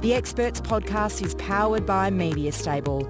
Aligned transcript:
The 0.00 0.14
Experts 0.14 0.62
podcast 0.62 1.22
is 1.22 1.34
powered 1.34 1.84
by 1.84 2.08
Media 2.08 2.52
Stable. 2.52 3.06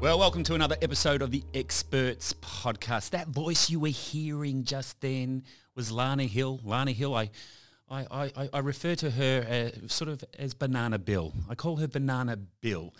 Well, 0.00 0.18
welcome 0.18 0.42
to 0.44 0.54
another 0.54 0.76
episode 0.80 1.20
of 1.20 1.30
the 1.30 1.44
Experts 1.52 2.32
Podcast. 2.40 3.10
That 3.10 3.28
voice 3.28 3.68
you 3.68 3.78
were 3.78 3.88
hearing 3.88 4.64
just 4.64 5.02
then 5.02 5.42
was 5.74 5.92
Lana 5.92 6.24
Hill. 6.24 6.60
Lana 6.64 6.92
Hill, 6.92 7.14
I, 7.14 7.28
I, 7.90 8.06
I, 8.10 8.48
I 8.54 8.58
refer 8.60 8.94
to 8.94 9.10
her 9.10 9.72
sort 9.86 10.08
of 10.08 10.24
as 10.38 10.54
Banana 10.54 10.98
Bill. 10.98 11.34
I 11.46 11.56
call 11.56 11.76
her 11.76 11.88
Banana 11.88 12.38
Bill. 12.62 12.94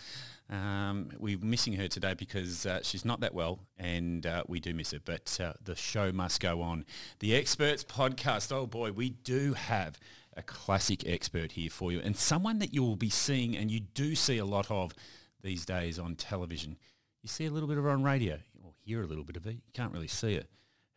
Um, 0.50 1.08
we're 1.18 1.38
missing 1.38 1.72
her 1.74 1.88
today 1.88 2.12
because 2.12 2.66
uh, 2.66 2.80
she's 2.82 3.06
not 3.06 3.20
that 3.20 3.32
well 3.32 3.60
and 3.78 4.26
uh, 4.26 4.42
we 4.48 4.60
do 4.60 4.74
miss 4.74 4.90
her, 4.90 5.00
but 5.02 5.38
uh, 5.42 5.54
the 5.64 5.74
show 5.74 6.12
must 6.12 6.42
go 6.42 6.60
on. 6.60 6.84
The 7.20 7.34
Experts 7.34 7.84
Podcast, 7.84 8.52
oh 8.52 8.66
boy, 8.66 8.92
we 8.92 9.08
do 9.08 9.54
have 9.54 9.98
a 10.36 10.42
classic 10.42 11.06
expert 11.06 11.52
here 11.52 11.70
for 11.70 11.92
you 11.92 12.00
and 12.00 12.16
someone 12.16 12.58
that 12.58 12.72
you 12.72 12.82
will 12.82 12.96
be 12.96 13.10
seeing 13.10 13.56
and 13.56 13.70
you 13.70 13.80
do 13.80 14.14
see 14.14 14.38
a 14.38 14.44
lot 14.44 14.70
of 14.70 14.94
these 15.42 15.64
days 15.64 15.98
on 15.98 16.14
television. 16.14 16.76
You 17.22 17.28
see 17.28 17.46
a 17.46 17.50
little 17.50 17.68
bit 17.68 17.78
of 17.78 17.84
her 17.84 17.90
on 17.90 18.02
radio 18.02 18.38
or 18.62 18.72
hear 18.84 19.02
a 19.02 19.06
little 19.06 19.24
bit 19.24 19.36
of 19.36 19.46
it. 19.46 19.54
You 19.54 19.72
can't 19.74 19.92
really 19.92 20.08
see 20.08 20.36
her. 20.36 20.44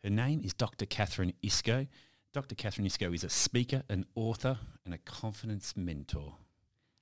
Her 0.02 0.10
name 0.10 0.40
is 0.44 0.54
Dr. 0.54 0.86
Katherine 0.86 1.32
Iscoe. 1.42 1.86
Dr. 2.32 2.54
Katherine 2.54 2.86
Iscoe 2.86 3.12
is 3.12 3.24
a 3.24 3.30
speaker, 3.30 3.82
an 3.88 4.06
author 4.14 4.58
and 4.84 4.94
a 4.94 4.98
confidence 4.98 5.74
mentor. 5.76 6.34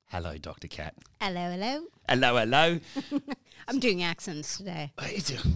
Hello, 0.07 0.37
Dr. 0.39 0.69
Kat. 0.69 0.95
Hello, 1.21 1.51
hello. 1.51 1.87
Hello, 2.09 2.37
hello. 2.37 2.79
I'm 3.69 3.81
doing 3.81 4.03
accents 4.03 4.59
today. 4.59 4.93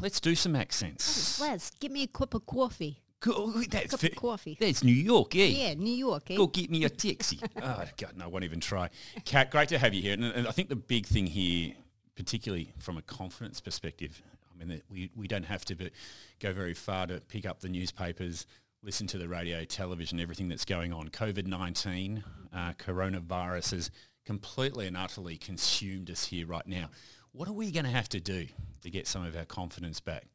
Let's 0.03 0.21
do 0.21 0.35
some 0.35 0.57
accents. 0.57 1.41
Les, 1.41 1.71
get 1.79 1.93
me 1.93 2.03
a 2.03 2.07
cup 2.07 2.35
of 2.35 2.45
coffee. 2.47 3.03
Go, 3.21 3.51
that's 3.69 3.91
Cup 3.91 4.03
of 4.03 4.15
coffee. 4.15 4.57
That's 4.61 4.85
New 4.85 4.93
York, 4.93 5.35
eh? 5.35 5.47
Yeah, 5.47 5.75
New 5.75 5.95
York, 5.95 6.31
eh? 6.31 6.37
Go 6.37 6.47
get 6.47 6.71
me 6.71 6.85
a 6.85 6.89
taxi. 6.89 7.41
oh, 7.63 7.85
God, 7.97 8.13
no, 8.17 8.25
I 8.25 8.29
won't 8.29 8.45
even 8.45 8.61
try. 8.61 8.91
Kat, 9.25 9.51
great 9.51 9.69
to 9.71 9.79
have 9.79 9.93
you 9.93 10.03
here. 10.03 10.13
And, 10.13 10.25
and 10.25 10.47
I 10.47 10.53
think 10.53 10.69
the 10.69 10.77
big 10.77 11.07
thing 11.07 11.27
here, 11.27 11.73
particularly 12.15 12.73
from 12.79 12.97
a 12.97 13.03
confidence 13.03 13.61
perspective, 13.61 14.23
I 14.53 14.59
mean, 14.59 14.69
that 14.69 14.83
we, 14.89 15.11
we 15.17 15.27
don't 15.27 15.45
have 15.45 15.65
to 15.67 15.91
go 16.39 16.53
very 16.53 16.75
far 16.75 17.09
to 17.09 17.21
pick 17.21 17.45
up 17.45 17.61
the 17.61 17.69
newspapers, 17.69 18.47
listen 18.83 19.09
to 19.09 19.19
the 19.19 19.29
radio, 19.29 19.65
television, 19.65 20.21
everything 20.21 20.49
that's 20.49 20.65
going 20.65 20.93
on. 20.93 21.09
COVID-19, 21.09 22.23
uh, 22.55 22.73
coronavirus 22.75 23.73
has 23.73 23.91
completely 24.25 24.87
and 24.87 24.97
utterly 24.97 25.37
consumed 25.37 26.11
us 26.11 26.27
here 26.27 26.47
right 26.47 26.67
now. 26.67 26.91
What 27.33 27.49
are 27.49 27.53
we 27.53 27.73
going 27.73 27.85
to 27.85 27.91
have 27.91 28.09
to 28.11 28.21
do 28.21 28.47
to 28.83 28.91
get 28.91 29.07
some 29.07 29.25
of 29.25 29.37
our 29.37 29.45
confidence 29.45 30.01
back? 30.01 30.27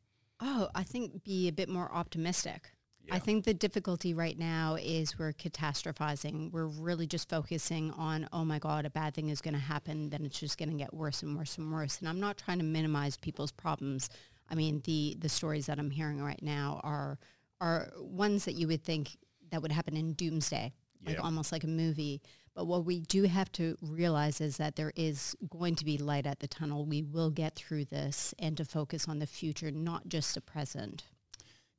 Oh, 0.46 0.68
I 0.76 0.84
think 0.84 1.24
be 1.24 1.48
a 1.48 1.54
bit 1.54 1.70
more 1.70 1.90
optimistic. 1.92 2.72
Yeah. 3.06 3.16
I 3.16 3.20
think 3.20 3.46
the 3.46 3.54
difficulty 3.54 4.14
right 4.14 4.38
now 4.38 4.76
is 4.76 5.18
we're 5.18 5.32
catastrophizing. 5.32 6.52
We're 6.52 6.68
really 6.68 7.08
just 7.08 7.30
focusing 7.30 7.92
on, 7.92 8.28
oh 8.34 8.44
my 8.44 8.60
God, 8.60 8.86
a 8.86 8.90
bad 8.90 9.14
thing 9.14 9.30
is 9.30 9.40
going 9.40 9.54
to 9.54 9.60
happen. 9.60 10.10
Then 10.10 10.26
it's 10.26 10.40
just 10.40 10.58
going 10.58 10.70
to 10.70 10.76
get 10.76 10.94
worse 10.94 11.24
and 11.24 11.38
worse 11.38 11.58
and 11.58 11.72
worse. 11.72 12.00
And 12.00 12.10
I'm 12.10 12.20
not 12.20 12.38
trying 12.38 12.58
to 12.58 12.66
minimize 12.66 13.16
people's 13.16 13.52
problems. 13.52 14.10
I 14.50 14.56
mean, 14.56 14.82
the, 14.84 15.16
the 15.20 15.30
stories 15.30 15.66
that 15.68 15.80
I'm 15.80 15.90
hearing 15.90 16.22
right 16.22 16.42
now 16.42 16.82
are, 16.84 17.20
are 17.62 17.92
ones 17.98 18.44
that 18.46 18.56
you 18.56 18.68
would 18.68 18.84
think 18.84 19.18
that 19.52 19.62
would 19.62 19.72
happen 19.72 19.96
in 19.96 20.14
doomsday, 20.14 20.74
like 21.06 21.24
almost 21.24 21.54
like 21.54 21.64
a 21.64 21.68
movie. 21.68 22.22
But 22.56 22.66
what 22.68 22.86
we 22.86 23.00
do 23.00 23.24
have 23.24 23.52
to 23.54 23.78
realize 23.82 24.40
is 24.40 24.58
that 24.58 24.76
there 24.76 24.94
is 24.96 25.36
going 25.50 25.76
to 25.76 25.86
be 25.86 25.98
light 25.98 26.28
at 26.28 26.40
the 26.40 26.48
tunnel. 26.48 26.86
We 26.86 27.02
will 27.02 27.32
get 27.32 27.56
through 27.56 27.86
this 27.86 28.34
and 28.38 28.56
to 28.58 28.66
focus 28.66 29.08
on 29.08 29.20
the 29.20 29.26
future, 29.28 29.72
not 29.72 30.08
just 30.08 30.36
the 30.36 30.42
present. 30.42 31.04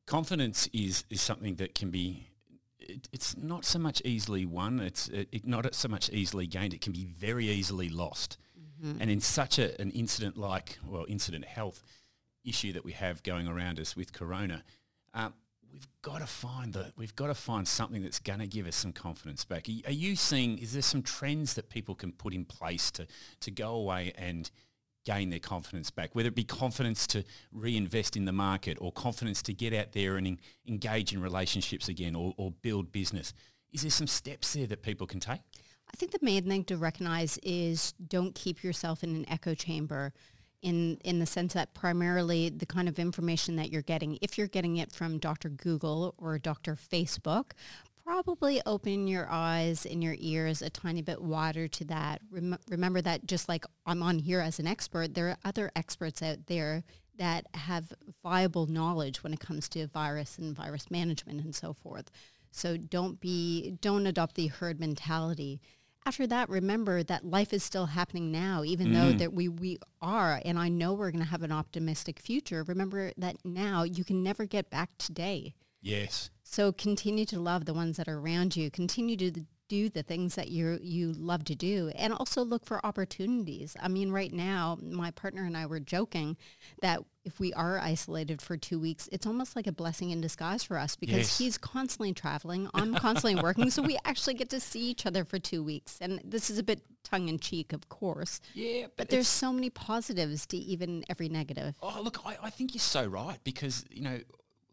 confidence 0.07 0.69
is 0.73 1.05
is 1.11 1.21
something 1.21 1.55
that 1.57 1.75
can 1.75 1.91
be 1.91 2.29
it, 2.79 3.09
it's 3.13 3.37
not 3.37 3.65
so 3.65 3.79
much 3.79 4.03
easily 4.05 4.45
won 4.45 4.81
it's 4.81 5.09
it, 5.09 5.29
it 5.33 5.47
not 5.47 5.75
so 5.75 5.89
much 5.89 6.11
easily 6.11 6.47
gained 6.47 6.75
it 6.75 6.81
can 6.81 6.93
be 6.93 7.05
very 7.05 7.49
easily 7.49 7.89
lost 7.89 8.37
and 9.01 9.11
in 9.11 9.21
such 9.21 9.59
a, 9.59 9.81
an 9.81 9.91
incident 9.93 10.37
like 10.37 10.79
well 10.87 11.07
incident 11.09 11.45
health 11.47 11.83
issue 12.45 12.73
that 12.75 12.85
we 12.85 12.93
have 12.93 13.23
going 13.23 13.49
around 13.49 13.81
us 13.81 13.97
with 13.97 14.13
corona 14.13 14.63
um, 15.15 15.33
we've 15.75 15.89
got 16.03 16.21
to 16.21 16.27
find 16.27 16.73
the 16.73 16.93
we've 16.97 17.17
got 17.17 17.27
to 17.27 17.35
find 17.35 17.67
something 17.67 18.03
that's 18.03 18.21
going 18.21 18.39
to 18.39 18.47
give 18.47 18.67
us 18.67 18.77
some 18.77 18.93
confidence 18.93 19.45
back 19.45 19.67
are, 19.87 19.91
you 19.91 20.15
seeing 20.15 20.57
is 20.59 20.73
there 20.73 20.83
some 20.83 21.03
trends 21.03 21.55
that 21.55 21.69
people 21.69 21.95
can 21.95 22.13
put 22.13 22.33
in 22.33 22.45
place 22.45 22.91
to 22.93 23.07
to 23.41 23.51
go 23.51 23.75
away 23.75 24.13
and 24.17 24.51
gain 25.05 25.31
their 25.31 25.39
confidence 25.39 25.91
back, 25.91 26.15
whether 26.15 26.29
it 26.29 26.35
be 26.35 26.45
confidence 26.45 27.07
to 27.07 27.25
reinvest 27.53 28.17
in 28.17 28.25
the 28.25 28.33
market 28.33 28.79
or 28.81 28.91
confidence 28.91 29.43
to 29.43 29.53
get 29.53 29.75
out 29.75 29.93
there 29.93 30.17
and 30.17 30.27
en- 30.27 30.39
engage 30.67 31.13
in 31.13 31.21
relationships 31.21 31.89
again 31.89 32.15
or, 32.15 32.33
or 32.37 32.51
build 32.51 32.91
business. 32.91 33.35
Is 33.73 33.83
there 33.83 33.91
some 33.91 34.07
steps 34.07 34.55
there 34.55 34.67
that 34.67 34.83
people 34.83 35.07
can 35.07 35.21
take? 35.21 35.41
I 35.93 35.97
think 35.97 36.13
the 36.13 36.19
main 36.23 36.45
thing 36.49 36.65
to 36.65 36.77
recognize 36.77 37.39
is 37.43 37.93
don't 38.09 38.35
keep 38.35 38.65
yourself 38.65 39.05
in 39.05 39.15
an 39.15 39.29
echo 39.29 39.55
chamber 39.55 40.13
in, 40.65 40.97
in 41.05 41.19
the 41.19 41.27
sense 41.27 41.53
that 41.53 41.75
primarily 41.75 42.49
the 42.49 42.65
kind 42.65 42.89
of 42.89 42.99
information 42.99 43.57
that 43.57 43.71
you're 43.71 43.83
getting, 43.83 44.19
if 44.23 44.39
you're 44.39 44.49
getting 44.49 44.79
it 44.79 44.91
from 44.91 45.19
Dr. 45.19 45.51
Google 45.51 46.15
or 46.17 46.39
Dr. 46.39 46.75
Facebook, 46.75 47.53
probably 48.03 48.63
open 48.65 49.07
your 49.07 49.29
eyes 49.31 49.85
and 49.85 50.03
your 50.03 50.17
ears 50.19 50.63
a 50.63 50.71
tiny 50.71 51.03
bit 51.03 51.21
wider 51.21 51.69
to 51.69 51.85
that. 51.85 52.23
Rem- 52.31 52.59
remember 52.71 53.03
that 53.03 53.27
just 53.27 53.47
like 53.47 53.67
I'm 53.85 54.03
on 54.03 54.19
here 54.19 54.41
as 54.41 54.59
an 54.59 54.67
expert, 54.67 55.13
there 55.13 55.29
are 55.29 55.39
other 55.45 55.71
experts 55.77 56.23
out 56.23 56.47
there 56.47 56.83
that 57.19 57.47
have 57.53 57.93
viable 58.23 58.67
knowledge 58.67 59.23
when 59.23 59.35
it 59.35 59.41
comes 59.41 59.69
to 59.69 59.87
virus 59.87 60.39
and 60.39 60.57
virus 60.57 60.91
management 60.91 61.45
and 61.45 61.55
so 61.55 61.75
forth. 61.75 62.11
So 62.51 62.79
don't 62.79 63.21
be, 63.21 63.77
don't 63.83 64.07
adopt 64.07 64.37
the 64.37 64.47
herd 64.47 64.81
mentality. 64.81 65.61
After 66.07 66.27
that, 66.27 66.51
remember 66.51 67.03
that 67.03 67.25
life 67.25 67.55
is 67.55 67.65
still 67.65 67.87
happening 67.87 68.31
now, 68.31 68.63
even 68.63 68.93
though 68.93 69.15
mm. 69.15 69.19
that 69.19 69.33
we, 69.33 69.49
we 69.49 69.79
are, 70.03 70.41
and 70.45 70.59
I 70.59 70.69
know 70.69 70.93
we're 70.93 71.11
going 71.11 71.25
to 71.25 71.31
have 71.31 71.43
an 71.43 71.53
optimistic 71.53 72.21
future. 72.21 72.63
Remember 72.63 73.13
that 73.17 73.37
now 73.43 73.85
you 73.85 74.05
can 74.05 74.23
never 74.23 74.45
get 74.45 74.69
back 74.69 74.91
today. 74.99 75.55
Yes. 75.81 76.31
So 76.43 76.73
continue 76.73 77.25
to 77.27 77.41
love 77.41 77.65
the 77.65 77.73
ones 77.73 77.97
that 77.97 78.07
are 78.07 78.19
around 78.19 78.55
you. 78.55 78.71
Continue 78.71 79.17
to 79.17 79.47
do 79.69 79.89
the 79.89 80.03
things 80.03 80.35
that 80.35 80.49
you 80.49 80.79
you 80.83 81.13
love 81.13 81.45
to 81.45 81.55
do, 81.55 81.91
and 81.95 82.13
also 82.13 82.43
look 82.43 82.65
for 82.67 82.85
opportunities. 82.85 83.77
I 83.81 83.89
mean, 83.89 84.11
right 84.11 84.33
now, 84.33 84.79
my 84.83 85.11
partner 85.11 85.45
and 85.45 85.57
I 85.57 85.67
were 85.67 85.81
joking 85.81 86.37
that 86.83 87.01
if 87.25 87.41
we 87.41 87.53
are 87.55 87.79
isolated 87.79 88.43
for 88.43 88.57
two 88.59 88.79
weeks, 88.79 89.09
it's 89.11 89.27
almost 89.27 89.57
like 89.57 89.67
a 89.67 89.73
blessing 89.73 90.11
in 90.11 90.21
disguise 90.21 90.63
for 90.63 90.77
us 90.79 90.95
because 90.97 91.17
Yes. 91.21 91.39
he's 91.39 91.59
constantly 91.59 92.13
traveling, 92.13 92.69
I'm 92.75 92.95
constantly 92.95 93.41
working, 93.43 93.71
so 93.71 93.81
we 93.83 93.97
actually 94.05 94.35
get 94.35 94.51
to 94.51 94.61
see 94.61 94.81
each 94.91 95.07
other 95.07 95.25
for 95.25 95.39
two 95.39 95.63
weeks. 95.63 95.97
And 96.03 96.21
this 96.23 96.51
is 96.51 96.59
a 96.59 96.63
bit 96.63 96.83
tongue 97.03 97.29
in 97.29 97.39
cheek, 97.39 97.73
of 97.73 97.89
course, 97.89 98.41
Yeah, 98.53 98.87
but 98.97 99.09
there's 99.09 99.29
so 99.29 99.53
many 99.55 99.71
positives 99.71 100.45
to 100.49 100.59
even 100.59 101.05
every 101.09 101.31
negative. 101.31 101.75
Oh, 101.83 102.01
look, 102.03 102.19
I, 102.27 102.37
I 102.43 102.51
think 102.51 102.75
you're 102.75 102.81
so 102.81 103.07
right 103.07 103.39
because, 103.43 103.87
you 103.91 104.03
know, 104.03 104.19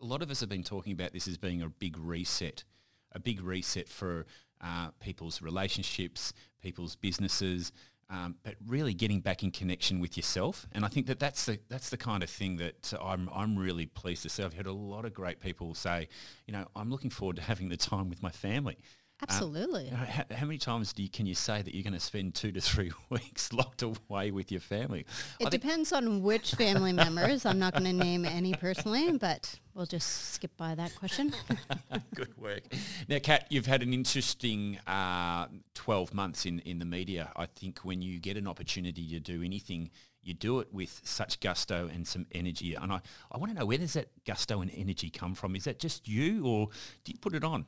a 0.02 0.06
lot 0.06 0.22
of 0.22 0.30
us 0.30 0.42
have 0.42 0.50
been 0.50 0.64
talking 0.64 0.92
about 0.92 1.14
this 1.14 1.30
as 1.30 1.38
being 1.38 1.62
a 1.62 1.70
big 1.70 1.98
reset, 1.98 2.66
a 3.14 3.20
big 3.20 3.42
reset 3.42 3.88
for 3.88 4.26
uh, 4.62 4.90
people's 5.00 5.42
relationships, 5.42 6.34
people's 6.62 6.96
businesses, 6.96 7.72
um, 8.10 8.36
but 8.44 8.56
really 8.68 8.94
getting 8.94 9.22
back 9.22 9.42
in 9.42 9.52
connection 9.52 10.00
with 10.00 10.18
yourself. 10.18 10.68
And 10.74 10.84
I 10.84 10.90
think 10.90 11.08
that 11.08 11.18
that's 11.18 11.46
the, 11.46 11.60
that's 11.70 11.90
the 11.90 11.98
kind 11.98 12.24
of 12.24 12.30
thing 12.30 12.58
that 12.58 12.94
I'm, 13.02 13.30
I'm 13.34 13.58
really 13.58 13.86
pleased 13.86 14.24
to 14.24 14.30
see. 14.30 14.44
I've 14.44 14.54
heard 14.54 14.68
a 14.68 14.74
lot 14.74 15.06
of 15.06 15.14
great 15.14 15.40
people 15.40 15.74
say, 15.74 16.10
you 16.46 16.52
know, 16.52 16.66
I'm 16.76 16.90
looking 16.90 17.10
forward 17.10 17.38
to 17.38 17.42
having 17.42 17.70
the 17.70 17.78
time 17.78 18.10
with 18.10 18.22
my 18.22 18.30
family. 18.32 18.78
Absolutely. 19.22 19.86
You 19.86 19.96
how, 19.96 20.24
how 20.32 20.46
many 20.46 20.58
times 20.58 20.94
do 20.94 21.04
you, 21.04 21.10
can 21.10 21.26
you 21.26 21.36
say 21.36 21.62
that 21.62 21.74
you're 21.74 21.84
going 21.84 21.94
to 21.94 22.00
spend 22.00 22.36
two 22.36 22.52
to 22.52 22.62
three 22.62 22.92
weeks 23.10 23.54
locked 23.54 23.82
away 23.82 24.32
with 24.32 24.52
your 24.52 24.62
family? 24.62 25.02
It 25.02 25.50
think- 25.50 25.52
depends 25.52 25.94
on 25.94 26.22
which 26.24 26.54
family 26.54 26.94
members. 26.94 27.46
I'm 27.46 27.60
not 27.60 27.74
going 27.74 27.86
to 27.86 27.94
name 27.94 28.26
any 28.26 28.54
personally, 28.54 29.18
but 29.18 29.60
we'll 29.74 29.86
just 29.86 30.34
skip 30.34 30.56
by 30.58 30.76
that 30.76 30.96
question. 30.96 31.34
Good 32.16 32.38
work. 32.38 32.64
Now, 33.08 33.20
Kat, 33.20 33.48
you've 33.50 33.68
had 33.68 33.84
an 33.84 33.94
interesting 33.94 34.78
uh, 34.88 35.48
12 35.76 36.14
months 36.14 36.46
in, 36.46 36.60
in 36.60 36.80
the 36.80 36.86
media. 36.86 37.32
I 37.36 37.46
think 37.46 37.80
when 37.80 38.02
you 38.02 38.20
get 38.20 38.38
an 38.38 38.48
opportunity 38.48 39.08
to 39.10 39.20
do 39.20 39.44
anything, 39.44 39.92
you 40.24 40.34
do 40.34 40.60
it 40.60 40.68
with 40.72 41.02
such 41.04 41.40
gusto 41.40 41.90
and 41.92 42.08
some 42.08 42.26
energy. 42.32 42.76
And 42.76 42.92
I, 42.92 43.02
I 43.32 43.38
want 43.38 43.52
to 43.54 43.60
know, 43.60 43.66
where 43.66 43.78
does 43.78 43.94
that 43.94 44.10
gusto 44.26 44.62
and 44.62 44.72
energy 44.76 45.10
come 45.10 45.34
from? 45.34 45.56
Is 45.56 45.64
that 45.64 45.80
just 45.80 46.08
you 46.08 46.46
or 46.46 46.68
do 47.04 47.12
you 47.12 47.18
put 47.18 47.34
it 47.34 47.44
on? 47.44 47.66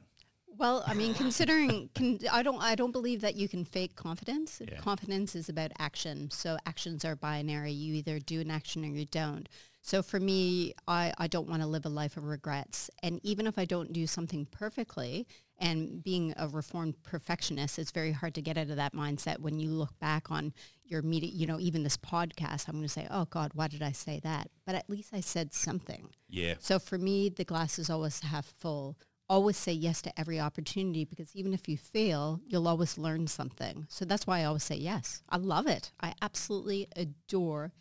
Well, 0.57 0.83
I 0.85 0.93
mean, 0.93 1.13
considering 1.13 1.89
con- 1.95 2.19
I 2.31 2.43
don't 2.43 2.61
I 2.61 2.75
don't 2.75 2.91
believe 2.91 3.21
that 3.21 3.35
you 3.35 3.47
can 3.47 3.65
fake 3.65 3.95
confidence. 3.95 4.61
Yeah. 4.65 4.77
Confidence 4.77 5.35
is 5.35 5.49
about 5.49 5.71
action. 5.79 6.29
So 6.31 6.57
actions 6.65 7.03
are 7.05 7.15
binary. 7.15 7.71
You 7.71 7.95
either 7.95 8.19
do 8.19 8.41
an 8.41 8.51
action 8.51 8.83
or 8.85 8.89
you 8.89 9.05
don't. 9.05 9.47
So 9.85 10.01
for 10.01 10.17
me, 10.17 10.73
I, 10.87 11.11
I 11.17 11.27
don't 11.27 11.49
want 11.49 11.61
to 11.61 11.67
live 11.67 11.85
a 11.85 11.89
life 11.89 12.15
of 12.15 12.23
regrets. 12.23 12.89
And 13.03 13.19
even 13.21 13.47
if 13.47 13.59
I 13.59 13.65
don't 13.65 13.91
do 13.91 14.07
something 14.07 14.45
perfectly, 14.45 15.27
and 15.59 16.03
being 16.03 16.33
a 16.37 16.47
reformed 16.47 17.01
perfectionist, 17.03 17.77
it's 17.79 17.91
very 17.91 18.11
hard 18.11 18.33
to 18.35 18.41
get 18.41 18.57
out 18.57 18.69
of 18.69 18.77
that 18.77 18.93
mindset 18.93 19.39
when 19.39 19.59
you 19.59 19.69
look 19.69 19.97
back 19.99 20.31
on 20.31 20.53
your 20.85 21.01
media, 21.01 21.29
you 21.33 21.45
know, 21.45 21.59
even 21.59 21.83
this 21.83 21.97
podcast, 21.97 22.67
I'm 22.67 22.75
going 22.75 22.83
to 22.83 22.89
say, 22.89 23.07
oh 23.09 23.25
God, 23.25 23.51
why 23.53 23.67
did 23.67 23.81
I 23.81 23.91
say 23.91 24.19
that? 24.23 24.49
But 24.65 24.75
at 24.75 24.89
least 24.89 25.13
I 25.13 25.21
said 25.21 25.53
something. 25.53 26.09
Yeah. 26.27 26.55
So 26.59 26.79
for 26.79 26.97
me, 26.97 27.29
the 27.29 27.45
glass 27.45 27.77
is 27.79 27.89
always 27.89 28.19
half 28.21 28.53
full. 28.59 28.97
Always 29.33 29.57
say 29.57 29.71
yes 29.71 29.99
to 30.03 30.19
every 30.19 30.39
opportunity 30.39 31.05
because 31.05 31.35
even 31.35 31.55
if 31.55 31.67
you 31.67 31.75
fail, 31.75 32.39
you'll 32.47 32.67
always 32.67 32.99
learn 32.99 33.25
something. 33.25 33.87
So 33.89 34.05
that's 34.05 34.27
why 34.27 34.41
I 34.41 34.43
always 34.43 34.63
say 34.63 34.75
yes. 34.75 35.23
I 35.27 35.37
love 35.37 35.65
it. 35.65 35.91
I 35.99 36.13
absolutely 36.21 36.87
adore 36.95 37.71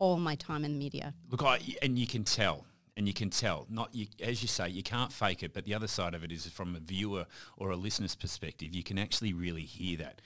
all 0.00 0.16
my 0.16 0.34
time 0.34 0.64
in 0.64 0.72
the 0.72 0.78
media. 0.78 1.14
Look, 1.30 1.44
I, 1.44 1.60
and 1.80 1.96
you 1.96 2.08
can 2.08 2.24
tell, 2.24 2.66
and 2.96 3.06
you 3.06 3.14
can 3.14 3.30
tell. 3.30 3.68
Not 3.70 3.94
you, 3.94 4.08
as 4.20 4.42
you 4.42 4.48
say, 4.48 4.68
you 4.68 4.82
can't 4.82 5.12
fake 5.12 5.44
it. 5.44 5.54
But 5.54 5.64
the 5.64 5.74
other 5.74 5.86
side 5.86 6.12
of 6.12 6.24
it 6.24 6.32
is, 6.32 6.44
from 6.48 6.74
a 6.74 6.80
viewer 6.80 7.26
or 7.56 7.70
a 7.70 7.76
listener's 7.76 8.16
perspective, 8.16 8.74
you 8.74 8.82
can 8.82 8.98
actually 8.98 9.32
really 9.32 9.62
hear 9.62 9.98
that. 9.98 10.20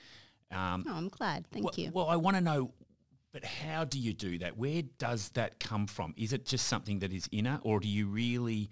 Um, 0.49 0.83
Oh, 0.89 0.95
I'm 0.95 1.09
glad. 1.09 1.45
Thank 1.51 1.65
well, 1.65 1.73
you. 1.77 1.91
Well, 1.93 2.07
I 2.07 2.15
want 2.15 2.37
to 2.37 2.41
know, 2.41 2.73
but 3.31 3.45
how 3.45 3.83
do 3.83 3.99
you 3.99 4.13
do 4.13 4.39
that? 4.39 4.57
Where 4.57 4.81
does 4.97 5.29
that 5.35 5.59
come 5.59 5.85
from? 5.85 6.15
Is 6.17 6.33
it 6.33 6.47
just 6.47 6.65
something 6.67 6.97
that 6.99 7.13
is 7.13 7.29
inner, 7.31 7.59
or 7.61 7.79
do 7.79 7.87
you 7.87 8.07
really? 8.07 8.71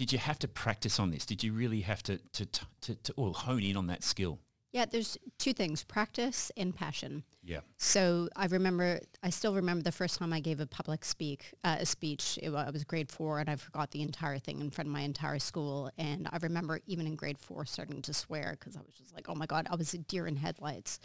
Did 0.00 0.14
you 0.14 0.18
have 0.18 0.38
to 0.38 0.48
practice 0.48 0.98
on 0.98 1.10
this? 1.10 1.26
Did 1.26 1.44
you 1.44 1.52
really 1.52 1.82
have 1.82 2.02
to 2.04 2.16
to 2.32 2.46
to, 2.46 2.64
to, 2.80 2.94
to 2.94 3.12
hone 3.34 3.62
in 3.62 3.76
on 3.76 3.88
that 3.88 4.02
skill? 4.02 4.38
Yeah, 4.72 4.84
there's 4.84 5.18
two 5.38 5.52
things, 5.52 5.82
practice 5.82 6.52
and 6.56 6.74
passion. 6.74 7.24
Yeah. 7.42 7.60
So 7.78 8.28
I 8.36 8.46
remember, 8.46 9.00
I 9.22 9.30
still 9.30 9.54
remember 9.54 9.82
the 9.82 9.90
first 9.90 10.18
time 10.18 10.32
I 10.32 10.38
gave 10.38 10.60
a 10.60 10.66
public 10.66 11.04
speak, 11.04 11.52
uh, 11.64 11.78
a 11.80 11.86
speech. 11.86 12.38
It, 12.40 12.54
I 12.54 12.70
was 12.70 12.84
grade 12.84 13.10
four, 13.10 13.40
and 13.40 13.50
I 13.50 13.56
forgot 13.56 13.90
the 13.90 14.02
entire 14.02 14.38
thing 14.38 14.60
in 14.60 14.70
front 14.70 14.86
of 14.86 14.92
my 14.92 15.00
entire 15.00 15.40
school. 15.40 15.90
And 15.98 16.28
I 16.30 16.36
remember 16.40 16.80
even 16.86 17.06
in 17.06 17.16
grade 17.16 17.38
four 17.38 17.64
starting 17.64 18.02
to 18.02 18.14
swear 18.14 18.56
because 18.58 18.76
I 18.76 18.80
was 18.80 18.94
just 18.94 19.14
like, 19.14 19.28
"Oh 19.28 19.34
my 19.34 19.46
god!" 19.46 19.66
I 19.70 19.74
was 19.74 19.92
a 19.94 19.98
deer 19.98 20.26
in 20.26 20.36
headlights. 20.36 21.00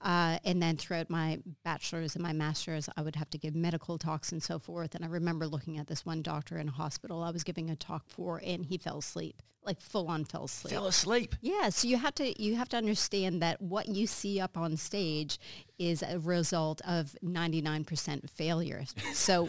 Uh, 0.00 0.38
and 0.44 0.62
then 0.62 0.76
throughout 0.76 1.10
my 1.10 1.40
bachelor's 1.64 2.14
and 2.14 2.22
my 2.22 2.32
master's, 2.32 2.88
I 2.96 3.02
would 3.02 3.16
have 3.16 3.30
to 3.30 3.38
give 3.38 3.56
medical 3.56 3.98
talks 3.98 4.30
and 4.30 4.42
so 4.42 4.58
forth. 4.58 4.94
And 4.94 5.04
I 5.04 5.08
remember 5.08 5.46
looking 5.48 5.78
at 5.78 5.88
this 5.88 6.06
one 6.06 6.22
doctor 6.22 6.58
in 6.58 6.68
a 6.68 6.72
hospital 6.72 7.22
I 7.22 7.30
was 7.30 7.42
giving 7.42 7.70
a 7.70 7.76
talk 7.76 8.04
for, 8.08 8.40
and 8.44 8.66
he 8.66 8.78
fell 8.78 8.98
asleep, 8.98 9.42
like 9.64 9.80
full 9.80 10.08
on 10.08 10.26
fell 10.26 10.44
asleep. 10.44 10.74
Fell 10.74 10.86
asleep. 10.86 11.34
Yeah, 11.40 11.70
so 11.70 11.88
you 11.88 11.96
have 11.96 12.14
to 12.16 12.40
you 12.40 12.54
have 12.56 12.68
to 12.68 12.76
understand 12.76 12.99
that 13.08 13.60
what 13.60 13.88
you 13.88 14.06
see 14.06 14.40
up 14.40 14.56
on 14.56 14.76
stage 14.76 15.38
is 15.78 16.02
a 16.02 16.18
result 16.18 16.80
of 16.86 17.16
99% 17.24 18.30
failure. 18.30 18.84
So 19.14 19.48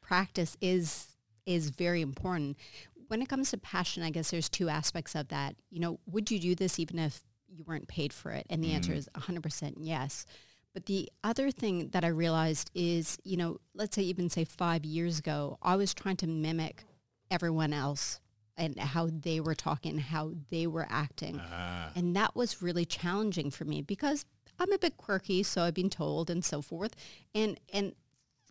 practice 0.00 0.56
is 0.60 1.06
is 1.46 1.70
very 1.70 2.02
important. 2.02 2.56
When 3.08 3.22
it 3.22 3.28
comes 3.28 3.50
to 3.50 3.58
passion, 3.58 4.02
I 4.02 4.10
guess 4.10 4.30
there's 4.30 4.50
two 4.50 4.68
aspects 4.68 5.14
of 5.14 5.28
that. 5.28 5.56
You 5.70 5.80
know, 5.80 5.98
would 6.06 6.30
you 6.30 6.38
do 6.38 6.54
this 6.54 6.78
even 6.78 6.98
if 6.98 7.22
you 7.48 7.64
weren't 7.64 7.88
paid 7.88 8.12
for 8.12 8.30
it? 8.32 8.46
And 8.50 8.62
the 8.62 8.72
answer 8.72 8.92
mm. 8.92 8.96
is 8.96 9.08
100% 9.14 9.74
yes. 9.78 10.26
But 10.74 10.86
the 10.86 11.10
other 11.24 11.50
thing 11.50 11.88
that 11.88 12.04
I 12.04 12.08
realized 12.08 12.70
is, 12.74 13.18
you 13.24 13.38
know, 13.38 13.58
let's 13.74 13.96
say 13.96 14.02
even 14.02 14.28
say 14.28 14.44
5 14.44 14.84
years 14.84 15.18
ago, 15.18 15.58
I 15.62 15.76
was 15.76 15.94
trying 15.94 16.16
to 16.18 16.26
mimic 16.26 16.84
everyone 17.30 17.72
else 17.72 18.20
and 18.58 18.78
how 18.78 19.08
they 19.10 19.40
were 19.40 19.54
talking, 19.54 19.98
how 19.98 20.32
they 20.50 20.66
were 20.66 20.86
acting. 20.90 21.40
Ah. 21.50 21.90
And 21.94 22.14
that 22.16 22.36
was 22.36 22.60
really 22.60 22.84
challenging 22.84 23.50
for 23.50 23.64
me 23.64 23.80
because 23.80 24.26
I'm 24.58 24.72
a 24.72 24.78
bit 24.78 24.96
quirky, 24.96 25.42
so 25.42 25.62
I've 25.62 25.74
been 25.74 25.88
told 25.88 26.28
and 26.28 26.44
so 26.44 26.60
forth. 26.60 26.94
And 27.34 27.58
and 27.72 27.94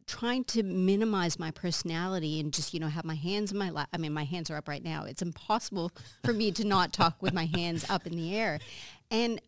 trying 0.08 0.46
to 0.46 0.64
minimize 0.64 1.38
my 1.38 1.52
personality 1.52 2.40
and 2.40 2.54
just, 2.54 2.74
you 2.74 2.80
know, 2.80 2.88
have 2.88 3.04
my 3.04 3.16
hands 3.16 3.52
in 3.52 3.58
my 3.58 3.70
lap. 3.70 3.90
I 3.92 3.98
mean, 3.98 4.14
my 4.14 4.24
hands 4.24 4.50
are 4.50 4.56
up 4.56 4.70
right 4.70 4.84
now. 4.84 5.04
It's 5.04 5.22
impossible 5.22 5.92
for 6.24 6.32
me 6.32 6.50
to 6.54 6.66
not 6.66 6.94
talk 6.94 7.22
with 7.22 7.34
my 7.34 7.46
hands 7.46 7.86
up 7.90 8.08
in 8.08 8.16
the 8.16 8.34
air. 8.34 8.60
And 9.12 9.42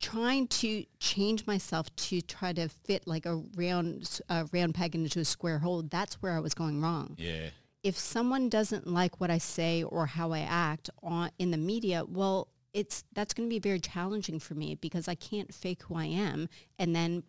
trying 0.00 0.46
to 0.46 0.84
change 0.98 1.46
myself 1.46 1.94
to 1.96 2.20
try 2.20 2.52
to 2.52 2.68
fit 2.68 3.06
like 3.06 3.24
a 3.24 3.42
round 3.56 4.20
a 4.28 4.46
round 4.52 4.74
peg 4.74 4.94
into 4.94 5.20
a 5.20 5.24
square 5.24 5.60
hole, 5.60 5.82
that's 5.82 6.20
where 6.20 6.32
I 6.32 6.40
was 6.40 6.52
going 6.52 6.82
wrong 6.82 7.16
Yeah. 7.18 7.48
If 7.84 7.98
someone 7.98 8.48
doesn't 8.48 8.86
like 8.86 9.20
what 9.20 9.30
I 9.30 9.38
say 9.38 9.82
or 9.82 10.06
how 10.06 10.32
I 10.32 10.40
act 10.40 10.88
on 11.02 11.30
in 11.38 11.50
the 11.50 11.58
media, 11.58 12.04
well, 12.08 12.48
it's 12.72 13.04
that's 13.12 13.34
going 13.34 13.48
to 13.48 13.54
be 13.54 13.60
very 13.60 13.78
challenging 13.78 14.40
for 14.40 14.54
me 14.54 14.74
because 14.74 15.06
I 15.06 15.14
can't 15.14 15.54
fake 15.54 15.82
who 15.84 15.94
I 15.94 16.06
am 16.06 16.48
and 16.78 16.96
then 16.96 17.22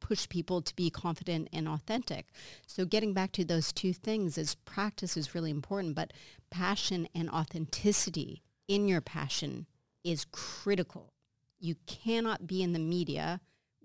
push 0.00 0.28
people 0.28 0.62
to 0.62 0.76
be 0.76 0.90
confident 0.90 1.48
and 1.52 1.66
authentic. 1.66 2.28
So 2.66 2.84
getting 2.84 3.12
back 3.12 3.32
to 3.32 3.44
those 3.44 3.72
two 3.72 3.92
things 3.92 4.38
is 4.38 4.54
practice 4.54 5.16
is 5.16 5.34
really 5.34 5.50
important, 5.50 5.96
but 5.96 6.12
passion 6.50 7.08
and 7.12 7.28
authenticity 7.28 8.42
in 8.68 8.86
your 8.86 9.00
passion 9.00 9.66
is 10.04 10.24
critical. 10.30 11.12
You 11.58 11.74
cannot 11.86 12.46
be 12.46 12.62
in 12.62 12.72
the 12.72 12.78
media 12.78 13.40